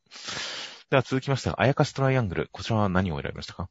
[0.89, 2.49] では続きまして、あやかしトライアングル。
[2.51, 3.69] こちらは何を選びましたか？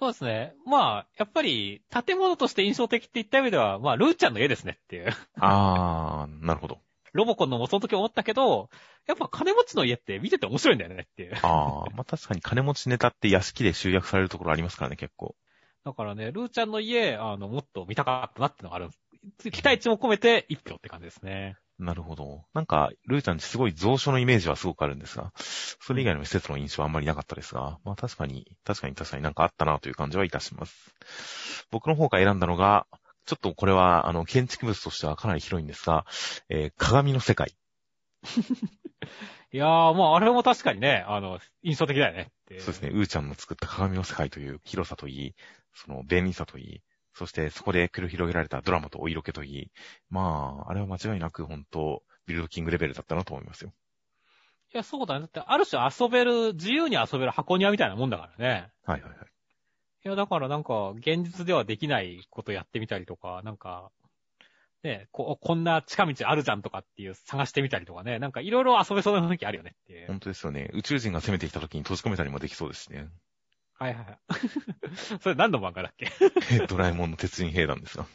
[0.00, 0.52] そうですね。
[0.66, 5.10] まあ、やっぱり、建物として印象的って言った意味では、まあ、ルーちゃんの家ですねっていう。
[5.40, 6.80] あー、なるほど。
[7.16, 8.70] ロボコンのもその時思ったけど、
[9.06, 11.34] やっぱ金持ちの家って見てて面白いんだよねっていう。
[11.42, 15.34] あー、まあ、確かに金持ちネタって屋敷で集約されるところありますからね、結構。
[15.84, 18.94] だからね、ルーちゃんの家、あの、もっと見たかったなってのがあるんで
[19.40, 19.50] す。
[19.50, 21.56] 期待値も込めて一票って感じですね。
[21.78, 22.44] なるほど。
[22.54, 30.94] なんか、ルーちゃんってすごい蔵書のイメージはすごくあるんですが、それ以外の施設の印象はあんまりなかったですが、まあ確かに、確かに確かになんかあったなという感じはいたします。
[31.70, 32.86] 僕の方から選んだのが、
[33.26, 36.06] ちょっとこれは、あの、建築物としてはかなり広いんですが、
[36.48, 37.54] えー鏡の世界。
[39.52, 42.30] いやー、まあ、あれも確かにね、あの、印象的だよね。
[42.48, 45.34] そうですね、うーちゃんの作った鏡の世界という広さといい、
[45.74, 46.82] その便利さといい、
[47.14, 49.70] そしてそこで繰り広げられたドラマとお色気といい、
[50.08, 53.72] まあ、あれは間違いなく本当、ビルドキングレベルだったなと思いますよ。
[54.72, 55.20] いや、そうだね。
[55.20, 58.68] だって、ある種遊べる、自由に遊べる箱庭みたいなもんだからね。
[58.84, 59.35] はいはいはい。
[60.06, 63.90] いや、だからなんか、現実ではできないことやってみたりとか、なんか、
[64.84, 70.06] ね、こ、こんな近道あるじゃんとかっていう探してみたりとかね、なんかいろいろ遊べそうな雰囲気あるよねっていう。
[70.06, 70.70] 本当ですよね。
[70.74, 73.08] 宇宙人が攻めてきた時に閉じ込めたりもできそうですしね。
[73.80, 74.18] はいはいはい。
[75.20, 76.08] それ何の漫画だっけ？
[76.68, 78.06] ドラえもんの鉄人兵団ですが。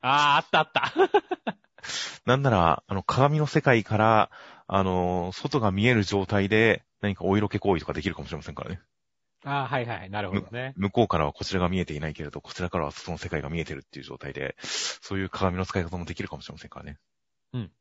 [0.00, 0.92] あー、あったあった。
[2.24, 4.30] なんなら、あの、鏡の世界から、
[4.68, 8.80] あの、外が見える状態で何かお色気行為とかできるかもしれませんからね。
[9.44, 10.10] あー、はいはい。
[10.10, 10.72] なるほどね。
[10.76, 14.56] 向こうからはこちらが見えていないけれど、こちらからは外の世界が見えてるっていう状態で、
[15.02, 16.98] そういう鏡の使い方もできるかもしれませんからね。
[17.52, 17.72] うん。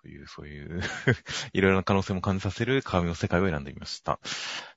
[0.00, 0.80] という、そういう、
[1.52, 4.20] いろいろな可能性も感じさせる鏡の世界を選んでみました。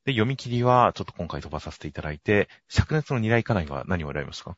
[0.03, 4.57] で、読み切りは、ちょっと今回飛ばさせていただいて、灼熱の二大家内は何を選びましたか？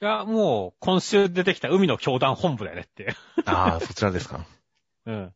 [0.00, 3.14] いや、もう、今週出てきた海の教団本部だよねって。
[3.44, 4.46] ああ、そちらですか。
[5.06, 5.34] うん。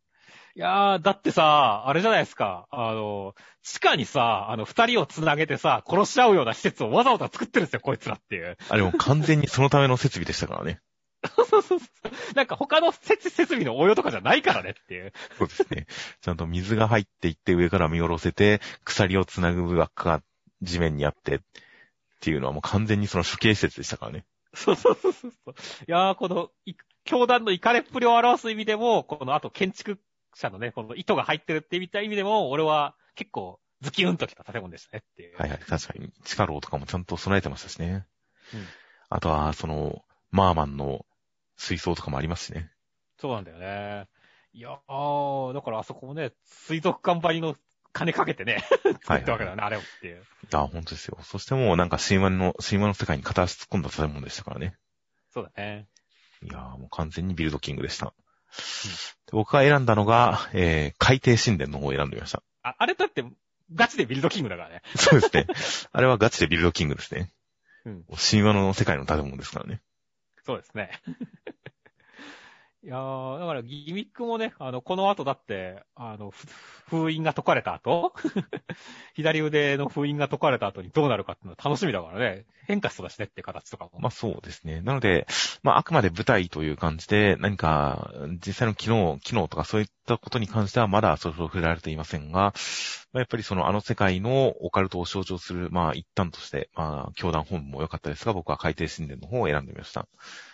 [0.57, 2.69] いやー、だってさ、あれじゃないですか。
[2.71, 8.57] あの、地下にさ、あの、二人を繋げてさ、殺し合うような施設をわざわざ作ってるんですよ、こいつらっていう。
[8.69, 10.81] あれもう完全にそのための設備でしたからね。
[12.37, 15.13] なんか他の設設備の応用とかじゃないからねっていう。
[15.39, 15.87] そうですね。
[16.21, 20.23] ちゃんと水が入っていって上から見下ろせて、鎖をつなぐ枠が
[20.63, 21.41] 地面にあってっ
[22.21, 24.25] ていうのはもう完全にその処刑施設でしたからね。
[24.55, 25.33] そうそうそうそう。
[25.51, 25.55] い
[25.89, 26.75] やー、この、い
[27.05, 29.99] 教団のイカレっぷりを表す意味でも、この、あと建築
[30.39, 35.37] 者のね、この糸が入ってるって言った意味でも、俺は結構ズキュンときた建物でしたねっていう。
[35.37, 35.59] はいはい。
[35.59, 38.07] 確かに、地下牢とかもちゃんと備えてましたしね。
[38.53, 38.67] うん
[39.11, 41.07] あとは、その、マーマンの
[41.57, 42.71] 水槽とかもありますしね。
[43.19, 44.09] そうなんだよね。
[44.53, 47.55] いやー、だからあそこもね、水族館ばりの
[47.93, 48.65] 金かけてね、
[49.03, 50.17] 作ったわけだよね、あれをっていう。
[50.17, 50.21] い
[50.51, 51.19] や、本当ですよ。
[51.23, 54.75] そしてもうなんか神話の、神話の世界に片足突っ込んだ建物でしたからね。
[55.33, 55.87] そうだね。
[56.43, 58.15] いやーもう完全にビルドキングでした。
[59.27, 62.43] で僕が選んだのが、えー、海底神殿の方を選んでみました。
[62.63, 63.25] あ、あれだって、
[63.75, 64.83] ガチでビルドキングだからね。
[64.95, 65.47] そうですね。
[65.93, 67.31] あれはガチでビルドキングですね。
[67.85, 68.05] うん。
[68.17, 69.81] 神話の世界の建物ですからね。
[70.45, 70.91] そうですね。
[72.85, 76.47] いやー、だからギミックもね、あの、この後だって、あの、ふ
[76.87, 78.13] 封印が解かれた後？
[79.17, 82.45] 左腕の封印が解かれた後にどうなるかっていうのは楽しみだからね。
[82.67, 84.01] 変化しそうだしねって形とかも。
[84.01, 84.83] まあそうですね。
[84.83, 85.27] なので、
[85.63, 88.13] まああくまで舞台という感じで、何か
[88.47, 92.53] 実際の機能、機能とかそういったことに関してはまだそろそろ触れられていませんが、ま
[93.15, 100.07] あやっぱりそのあの世界のオカルトを象徴する、まあ一端として、まあ教団本部も良かったですが、僕は海底神殿の方を選んでみました。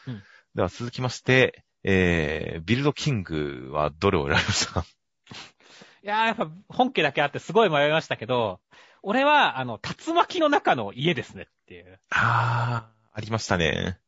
[0.07, 0.23] うん
[0.55, 4.87] では続きまして、えー、ビルドキングはどれを選びましたか？
[6.03, 8.61] いやー、やっぱ本家だけあってすごい迷いましたけど、
[9.03, 12.01] 俺は、あの、竜巻の中の家ですねっていう。
[12.11, 13.99] あー、ありましたね。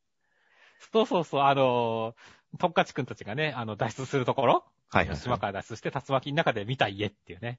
[0.93, 7.59] そうそうそう、あのー、トンカチくんたちがね、あの、脱出するところ、はいはい、島から脱出して竜巻の中で見た家っていうね。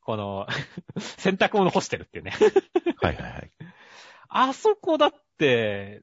[0.00, 0.46] この、
[0.98, 2.32] 洗濯物干してるっていうね。
[3.00, 3.50] はいはいはい。
[4.28, 6.02] あそこだって、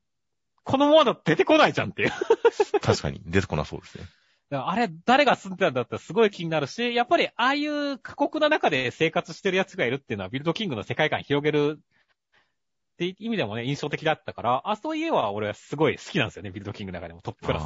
[0.70, 2.12] このままだと出てこないじゃんっていう。
[2.80, 4.04] 確かに出てこなそうですね。
[4.52, 11.80] あれ、誰が住んでたんだったらすごい気になるし、やっぱりああいう過酷な中で生活してる奴がいるっていうのはビルドキングの世界観広げる
[13.00, 17.66] って意味でもね、印象的だったから、あそういう家は俺はすごい好きなんですよね、ビルドキングの中でもトップクラス。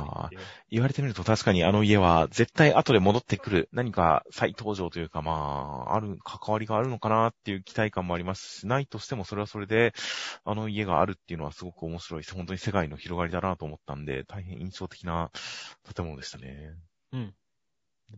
[0.70, 9.94] 言われてみると確かにあの家は絶対後で戻ってくる何か再登場というかまあ、ある、関わりがあるのかなっていう期待感もありますし、ないとしてもそれはそれで
[10.46, 15.32] あの家があるっていうのはすごく面白いし、本当に世界の広がりだなと思ったんで、大変印象的な
[15.96, 16.76] 建物でしたね。
[17.12, 17.34] うん。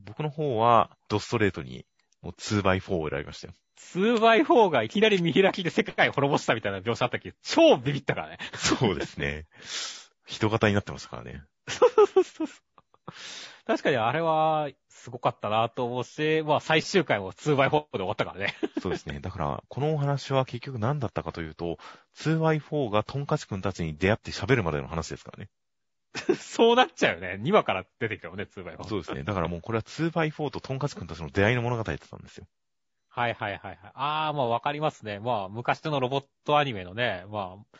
[0.03, 1.85] 僕の方はドストレートに
[2.25, 3.53] もう 2x4 を選びましたよ。
[3.93, 8.39] 2x4 がいきなり見開きで世界を滅ぼしたみたいな描写あった時、超ビビったからね。
[8.55, 9.45] そうですね。
[10.25, 11.43] 人型になってましたからね。
[13.67, 18.55] 確かにあれは、すごかったなと思うし、まあ最終回も 2x4 で終わったからね。
[18.81, 19.19] そうですね。
[19.19, 21.77] だから、このお話は結局何だったかというと、
[22.17, 25.49] 2y4 がトンカチ君たちに出会って喋るまでの話ですからね。
[26.39, 27.39] そうなっちゃうよね。
[27.41, 28.83] 2話から出てきたよね、2x4。
[28.87, 29.23] そうですね。
[29.23, 32.47] だからもうこれは 2x4 とトンカチ君たちの出会いの物語だったんですよ。
[33.09, 33.77] はいはいはいはい。
[33.93, 35.19] ああ、まあわかりますね。
[35.19, 37.77] まあ昔のロボットアニメのね、まあ、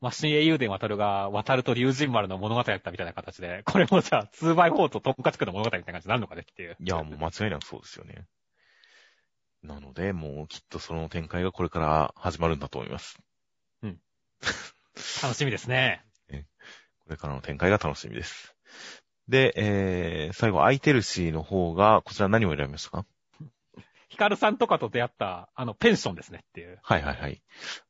[0.00, 6.76] マシン英雄伝渡るが渡ると竜神丸の物語だったみたいな形で、これもじゃあ 2x4 とトンカチ君の物語みたいな感じになるのかねっていう。
[6.78, 8.26] いや、もう間違いなくそうですよね。
[9.62, 13.18] なので、もうきっとその展開がこれから始まるんだと思います。
[15.22, 16.04] 楽しみですね。
[17.04, 18.54] これからの展開が楽しみです。
[19.28, 23.06] で、えー、最後、アイテルシーの方が、こちら何を選びましたか？
[24.08, 26.78] ヒカルさんとかと出会った、あの、ペンションですねっていう。
[26.82, 27.42] はいはいはい。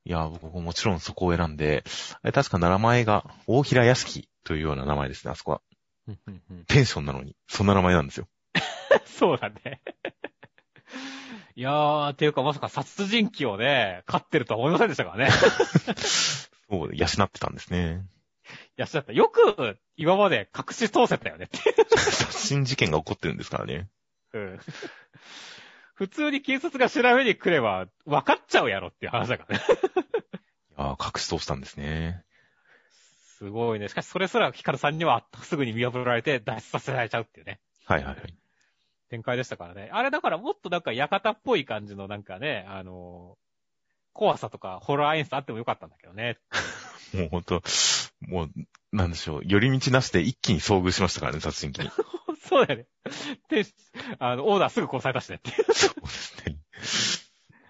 [0.04, 1.84] いや、僕ももちろんそこを選んで、
[2.32, 5.60] 確か名前が、大平屋敷というような名前ですね、あそこは。
[6.68, 8.28] ペンションなのに、そんな名前なんですよ。
[9.06, 9.80] そうだね。
[11.56, 15.30] いやー、っていうかまさか殺人鬼をね、飼ってるとは思いませんでしたからね。
[16.70, 18.04] そう、養ってたんですね。
[18.76, 19.12] いや、だった。
[19.12, 21.58] よく、今まで隠し通せたよねって。
[21.96, 23.88] 殺人事件が起こってるんですからね。
[24.32, 24.60] うん。
[25.94, 29.64] 普通に警察が調べに来れば、分かっちゃうやろっていう話だからね。
[30.76, 32.24] いやー隠し通したんですね。
[33.38, 33.88] すごいね。
[33.88, 37.60] しかし、それすらヒカルさんにはすぐに見破られて脱出させられちゃうっていうね。
[37.84, 38.34] はいはいはい。
[39.10, 39.88] 展開でしたからね。
[39.92, 43.36] あれだからもっとなんか館っぽい感じのなんかね、あの
[44.12, 46.38] 怖さとかホラー演出あってもよかったんだけどね。
[47.14, 47.62] もうほんと、
[48.20, 48.50] もう、
[48.92, 51.92] なんでしょう、寄り道なしで一気に遭遇しましたからね、殺人鬼に。
[52.48, 52.86] そうだよね。
[53.48, 53.66] で、
[54.18, 55.74] あの、オーダーすぐ殺されたしねっていう。
[55.74, 56.56] そうですね。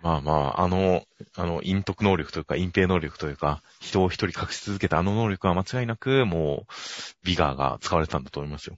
[0.03, 1.03] まあまあ、あの、
[1.35, 6.73] あの、隠匿能力というか、隠蔽能力というか、人を一人隠し続けたあの能力は間違いなく、もう、
[7.25, 8.77] ビガーが使われたんだと思いますよ。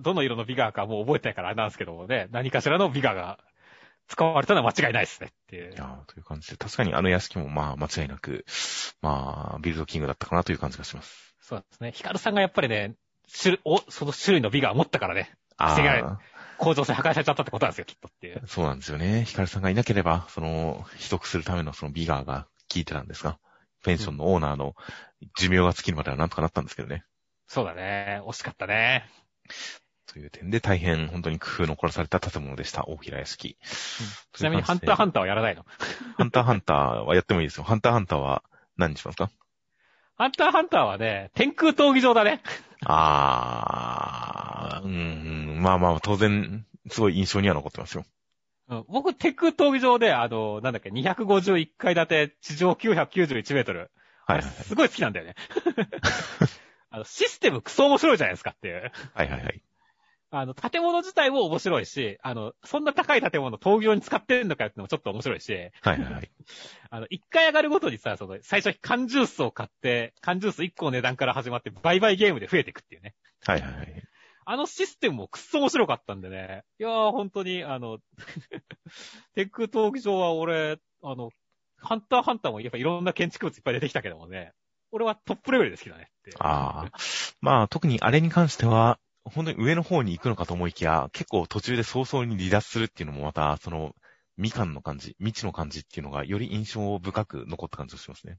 [0.00, 3.38] どの色のビガーかもう覚えてないからあれなんですけどもね、何かしらのビガーが
[4.10, 5.76] 使われたのは間違いないですねっていうい。
[5.76, 8.44] やーという感じで、確かにあの屋敷もまあ間違いなく、
[9.00, 11.36] まあ、ビルドキングだったかなという感じがします。
[11.40, 11.92] そうですね。
[11.92, 12.96] ヒカルさんがやっぱりね、
[13.40, 16.18] 種類、お、その種類のビガーを持ったからね、あ防げられるあ、
[16.58, 18.42] 構造性破壊されちゃったってことなんですよ、きっとっていう。
[18.48, 19.24] そうなんですよね。
[19.24, 23.38] ヒカルさんがいなければ、その、取得するためのそのビガーが効いてたんですが、
[23.84, 24.74] ペンションのオーナーの
[25.38, 27.04] 寿命が尽きるまではなんとかなったんですけどね。
[27.46, 28.20] そうだね。
[28.26, 29.08] 惜しかったね。
[30.12, 33.56] という点で大変本当に工夫の凝らされた建物でした、大平屋敷。
[34.32, 35.64] ちなみにハンターハンターはやらないの？
[36.18, 37.64] ハンターハンターはやってもいいですよ。
[37.64, 38.42] ハンターハンターは
[38.76, 39.30] 何にしますか？
[40.16, 42.42] ハンターハンターはね、天空闘技場だね。
[42.84, 48.04] あー、うーん、まあまあ、当然、すごい印象には残ってますよ。
[48.68, 53.90] うん、僕、天空闘技場で、あの、なんだっけ、251階建て、地上991メートル。
[54.26, 55.34] はいはいすごい好きなんだよね。
[56.90, 58.92] あの、システムクソ面白いじゃないですかっていう。
[59.14, 59.28] はい。
[59.28, 59.62] はいはいはい。
[60.32, 66.30] あの、建物自体も面白いし、あの、そんな高い建物闘技場に使ってるのかってのもちょっと面白いし、はいはいはい。
[66.90, 73.14] あの、一回上がるごとにさ、その、最初缶ジュースを買って、缶ジュース1個の値段から始まって、売買ゲームで増えていくっていうね。
[73.44, 74.02] はいはいはい。
[74.46, 76.64] あのシステムもくっそ面白かったんでね。
[76.78, 77.98] いやー、本当に、あの、
[79.34, 81.30] テック闘技場は俺、あの、
[81.76, 84.52] ハンターハンターもやっぱいろんな建築物いっぱい出てきたけどもね。
[84.92, 86.32] 俺はトップレベルで好きだねって。
[86.40, 86.92] ああ。
[87.40, 93.94] まあ、特にあれに関しては、本当に上の方に行くのかと思いきや、結構途中で早々に離脱するっていうのもまた、その、
[94.36, 98.38] みかんの感じ、未知の感じっていうのがより印象深く残った感じがしますね。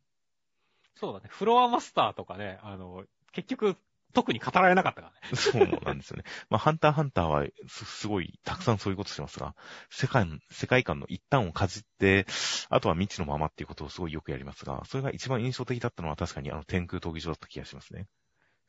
[0.95, 1.29] そうだね。
[1.29, 3.75] フロアマスターとかね、あの、結局、
[4.13, 5.35] 特に語られなかったからね。
[5.35, 6.23] そうなんですよね。
[6.49, 9.55] まあ、ハンターハンターはす、すごい、たくさんそういうことしてますが、
[9.89, 12.25] 世界の、世界観の一端をかじって、
[12.69, 18.07] あとは未知のままっていうことをすごいよくやりますが、それが一番印象的だったのは確かにあの天空闘技場だった気がしますね。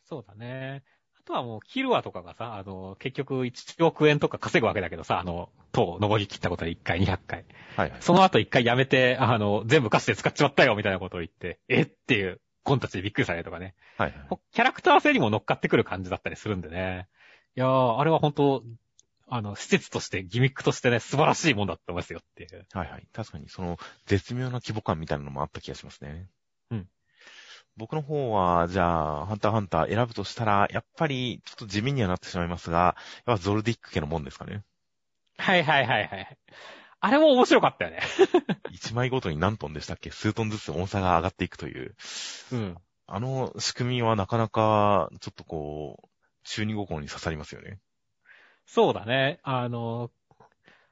[0.05, 0.85] そうだね。
[1.25, 7.45] あとはもう、キルアとかがさ、あの、結局1億円とか稼ぐわけだけどさ、あの、塔登り切ったことで1回、200回。
[7.77, 8.03] はいはい。
[8.03, 11.83] その後1回やめて、あの、全部貸して使っちまったよ、みたいなことを言って、え？
[11.83, 13.75] っていう、コンたちでびっくりされるとかね。
[13.97, 14.39] はいはい。
[14.53, 17.09] キャラクター性にも乗っかってくる感じだったりするんでね。
[17.57, 18.64] いやー、あれは本当
[19.29, 22.66] あの、施設として、ギミックとしてね、素晴らしいもんだって思いますよっていう。
[22.73, 23.07] はいはい。
[23.12, 26.27] 確かにその絶妙な規模感みたいなのもあった気がしますね。
[27.77, 27.81] うん。
[27.81, 32.97] 僕の方は、じゃあ、ハンターハンター選ぶとしたら、やっぱり、ちょっと地味にはなってしまいますが、
[33.27, 34.62] やっぱゾルディック家のもんですかね？
[35.39, 36.39] はいはいはいはい。
[37.01, 38.01] あれも面白かったよね。
[38.73, 40.11] 1枚ごとに何トンでしたっけ？
[40.11, 41.97] 数トンずつ重さが上がっていくという。
[42.53, 42.77] うん。
[43.07, 46.09] あの仕組みはなかなか、ちょっとこう、
[46.45, 47.79] 中二心に刺さりますよね。
[48.66, 49.41] そうだね。
[49.43, 50.11] あの、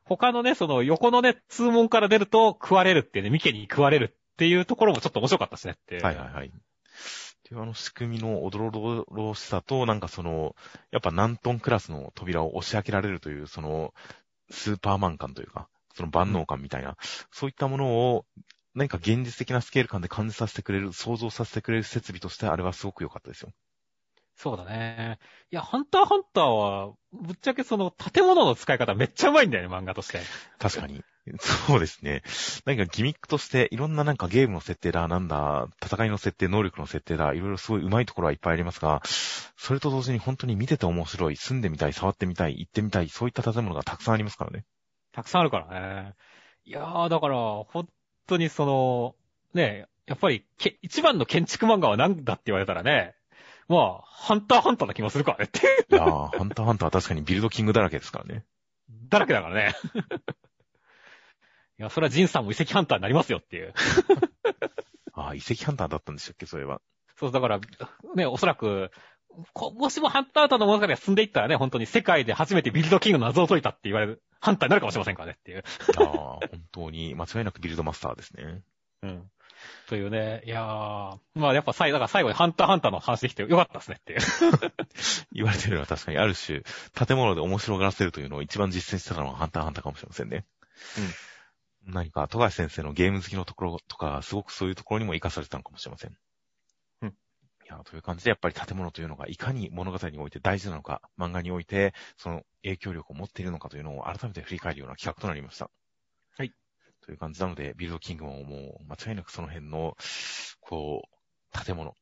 [0.05, 6.01] 他のね、その横のね、通門から出ると食われるっていうね、ミケに食われるっていうところもちょっと面白かったしねって。
[6.01, 6.53] はいはいはい。
[7.01, 10.55] っていうあの仕組みのおどろどろしさと、なんかその、
[10.91, 13.93] やっぱ何トンクラスの扉を押し開けられるという、その、
[14.51, 16.97] スーパーマン感というか、その万能感みたいな、
[17.31, 18.27] そういったものを、
[18.75, 23.53] 何か現実的なスケール感で感じさせてくれる、想像させてくれる設備として、あれはすごく良かったですよ。
[24.37, 25.19] そうだね。
[25.51, 30.21] いや、ハンターハンターは、ぶっちゃけその建物の使い方めっちゃうまいんだよね、漫画として。
[30.59, 31.03] 確かに。
[31.39, 32.23] そうですね。
[32.65, 39.03] 何かギミックとして、いろんななんかゲームの設定だ、なんだ、戦いの設定、能力の設定だ、いろいろすごい上手いところはいっぱいありますが、
[39.57, 44.65] それと同時に本当に見てて面白い、住んでみたい、触ってみたい、行ってみたい、そういった建物がたくさんありますからね。
[45.13, 46.15] たくさんあるからね。
[46.65, 47.89] いやー、だから、本
[48.27, 49.15] 当にその、
[49.55, 53.15] ね、やっぱりけ、一番の建築漫画は何だって言われたらね、
[53.69, 55.51] まあ、ハンターハンターな気もするからね。
[55.89, 58.45] いやー、ハンターハンターは確かにビルドキングだらけですからね。
[59.09, 59.75] だらけだからね。
[61.81, 63.73] いや、それはジンさんも遺跡ハンターになりますよっていう。
[65.15, 66.83] ああ、遺跡ハンターだったんでしたっけ、それは。
[67.19, 67.59] そう、だから、
[68.15, 68.91] ね、おそらく、
[69.55, 75.65] こもしもハンターハンターの物語が進んでいったらね、本当に世界で初めてビルドキングの謎を解いたって言われる、ハンターになるかもしれませんからねっていう。
[75.97, 78.63] ああ、本当に間違いなくビルドマスターですね。
[79.03, 79.31] うん。
[79.89, 84.21] というね、いやー、まあやっぱ最後、だから最後にハンターハンターの話できてよかったですねっていう。
[85.33, 86.63] 言われてるのは確かにある種、
[86.95, 90.45] 建物で面白がらせるというのを一番実践してたのはハンターハンターかもしれませんね。
[90.99, 91.30] うん。
[91.87, 96.17] 何か、富樫先生のゲーム好きのところとか、すごくそういうところにも活かされてたのかもしれません。
[97.03, 97.09] うん。
[97.09, 97.13] い
[97.67, 105.71] や、という感じでやっぱり建物というのがいかに物語において大事なのか、漫画においてその影響力を持っているのかというのを改めて振り返るような企画となりました。
[106.37, 106.53] はい。
[107.01, 109.97] という感じなので、ビルドキングももう間違いなくその辺の、
[110.61, 111.09] こ
[111.53, 111.95] う、建物っ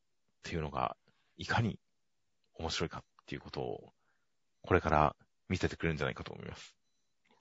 [0.43, 0.95] ていうのが
[1.37, 1.79] いかに
[2.55, 3.93] 面白いかっていうことを、
[4.61, 5.15] これから
[5.47, 6.75] 見せてくれるんじゃないかと思います。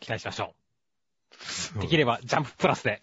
[0.01, 0.68] 期待しましょう。
[1.81, 3.03] できれば、ジャンププラスで、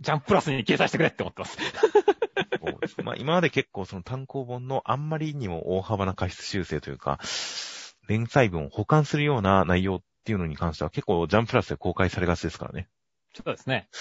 [0.00, 1.58] ジャンププラスに掲載してくれって思ってます。
[3.02, 7.18] まあ今まで結構その単行本のあんまりにも大幅な過失修正というか、
[8.08, 12.88] 連載文を保管するような内容っていうのに関しては結構ジャンププラスで公開されがちですからね。
[13.34, 13.88] そうですね。
[13.92, 13.98] で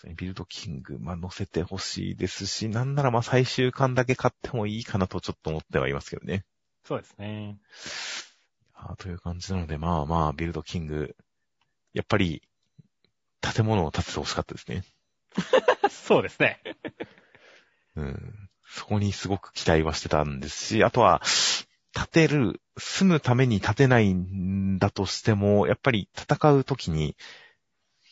[0.00, 0.14] すね。
[0.16, 6.44] ビルドキング、まあ、載せてほしいですし、なんならまあ最終巻だけ買ってもいいかなとちょっと思ってはいますけどね。
[6.84, 7.58] そうですね。
[8.74, 11.14] あという感じなので、まあまあ、ビルドキング、
[11.92, 12.42] やっぱり、
[13.40, 14.84] 建物を建ててほしかったですね。
[15.90, 16.60] そうですね。
[17.96, 18.50] うん。
[18.68, 21.22] そこにすごく期待はしてたんですし、あとは、
[21.92, 27.16] 建てる、住むために建てないんだとしても、やっぱり戦うときに、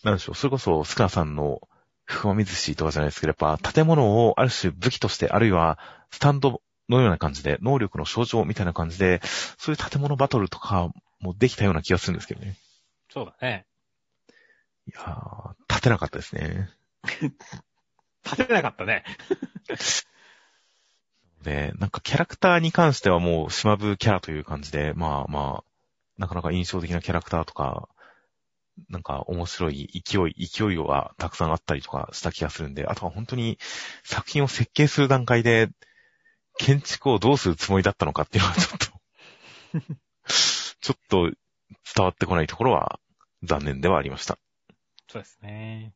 [0.02, 1.60] なんでしょう、それこそ、スカナさんの、
[2.04, 5.78] ふまみずしとかじゃないですけど、やっぱ建物をある種武器として、あるいは
[6.10, 9.20] スタンドのような感じで、能力の象徴みたいな感じで、
[9.58, 12.56] そういう建物バトルとかもできたような気がするんですけどね。
[13.10, 13.66] そうだね。
[14.86, 16.70] いやー、建てなかったですね。
[18.24, 19.04] 立てなかったね。
[21.42, 25.64] で、なんかキャラクターに関してはもう島部キャラという感じで、まあまあ、
[26.18, 27.88] なかなか印象的なキャラクターとか、
[28.88, 33.58] なんか面白い勢い、勢いはたくさんあったりとかした気がするんで、あとは本当に
[34.04, 35.68] 作品を設計する段階で、
[36.58, 38.86] 建築をどうするつもりだったのかっていうのはちょっと、
[40.80, 41.32] ちょっと
[41.94, 43.00] 伝わってこないところは
[43.42, 44.38] 残念ではありました。
[45.08, 45.94] そうですね。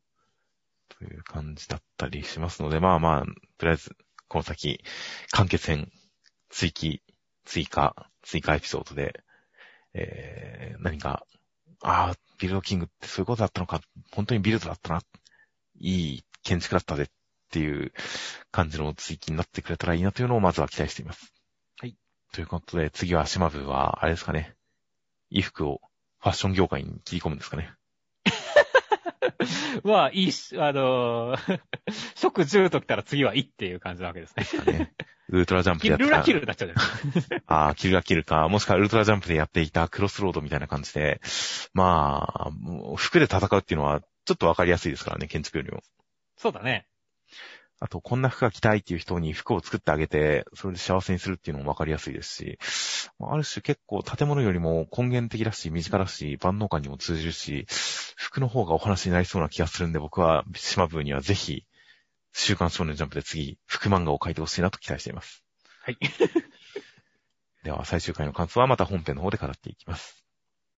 [0.88, 3.24] という感じだったりしますので、まあまあ、
[3.59, 3.97] とりあえず、
[4.28, 4.80] この先、
[5.30, 5.90] 完結編、
[6.49, 7.03] 追記、
[7.45, 9.22] 追加、追加エピソードで、
[9.95, 11.26] えー、何か、
[11.82, 13.80] ああ、ビルドキングってそういうことだったのか、
[14.12, 15.03] 本当にビルドだったな、
[15.80, 17.07] いい建築だったぜっ
[17.51, 17.93] ていう
[18.51, 21.32] 感じの追記になってくれたらいいなというのをまずは期待しています。
[21.78, 21.97] はい。
[22.32, 24.55] ということで、次は島部は、あれですかね、
[25.33, 25.80] 衣服を
[26.20, 27.72] ファッション業界に切り込むんですかね。
[29.85, 31.61] まあ、いいし、あのー、
[32.14, 34.45] 食10と来たら次はいいっていう感じなわけですね。
[34.45, 34.93] ですかね
[35.28, 37.37] ウルトラジャンプでキやってたルラキルになっちゃうじゃないですか。
[37.47, 41.20] ああ、キルがキルか、もしくはウルトラジャンプでやっていたクロスロードみたいな感じで、
[41.72, 42.51] まあ、
[42.97, 45.83] 服で戦うっていうのはちょっとわかりやすいですからね、建築よりも。
[46.37, 46.87] そうだね。
[47.83, 52.59] あと、こんな服が着たいっていう人に服を作ってあげて、それで幸せにするっていうのもわかりやすいですし、
[53.20, 57.66] ある種結構建物よりも根源的だし、身近だし、万能感にも通じるし、
[58.16, 61.66] 服の方がお話になりそうな気がするんで、僕は島部にはぜひ、
[62.33, 65.43] 週刊少年ジャンプで次、服漫画を描いてほしいなと期待しています。
[65.83, 65.99] はい。
[67.64, 70.22] では、最終回の感想はまた本編の方で語っていきます。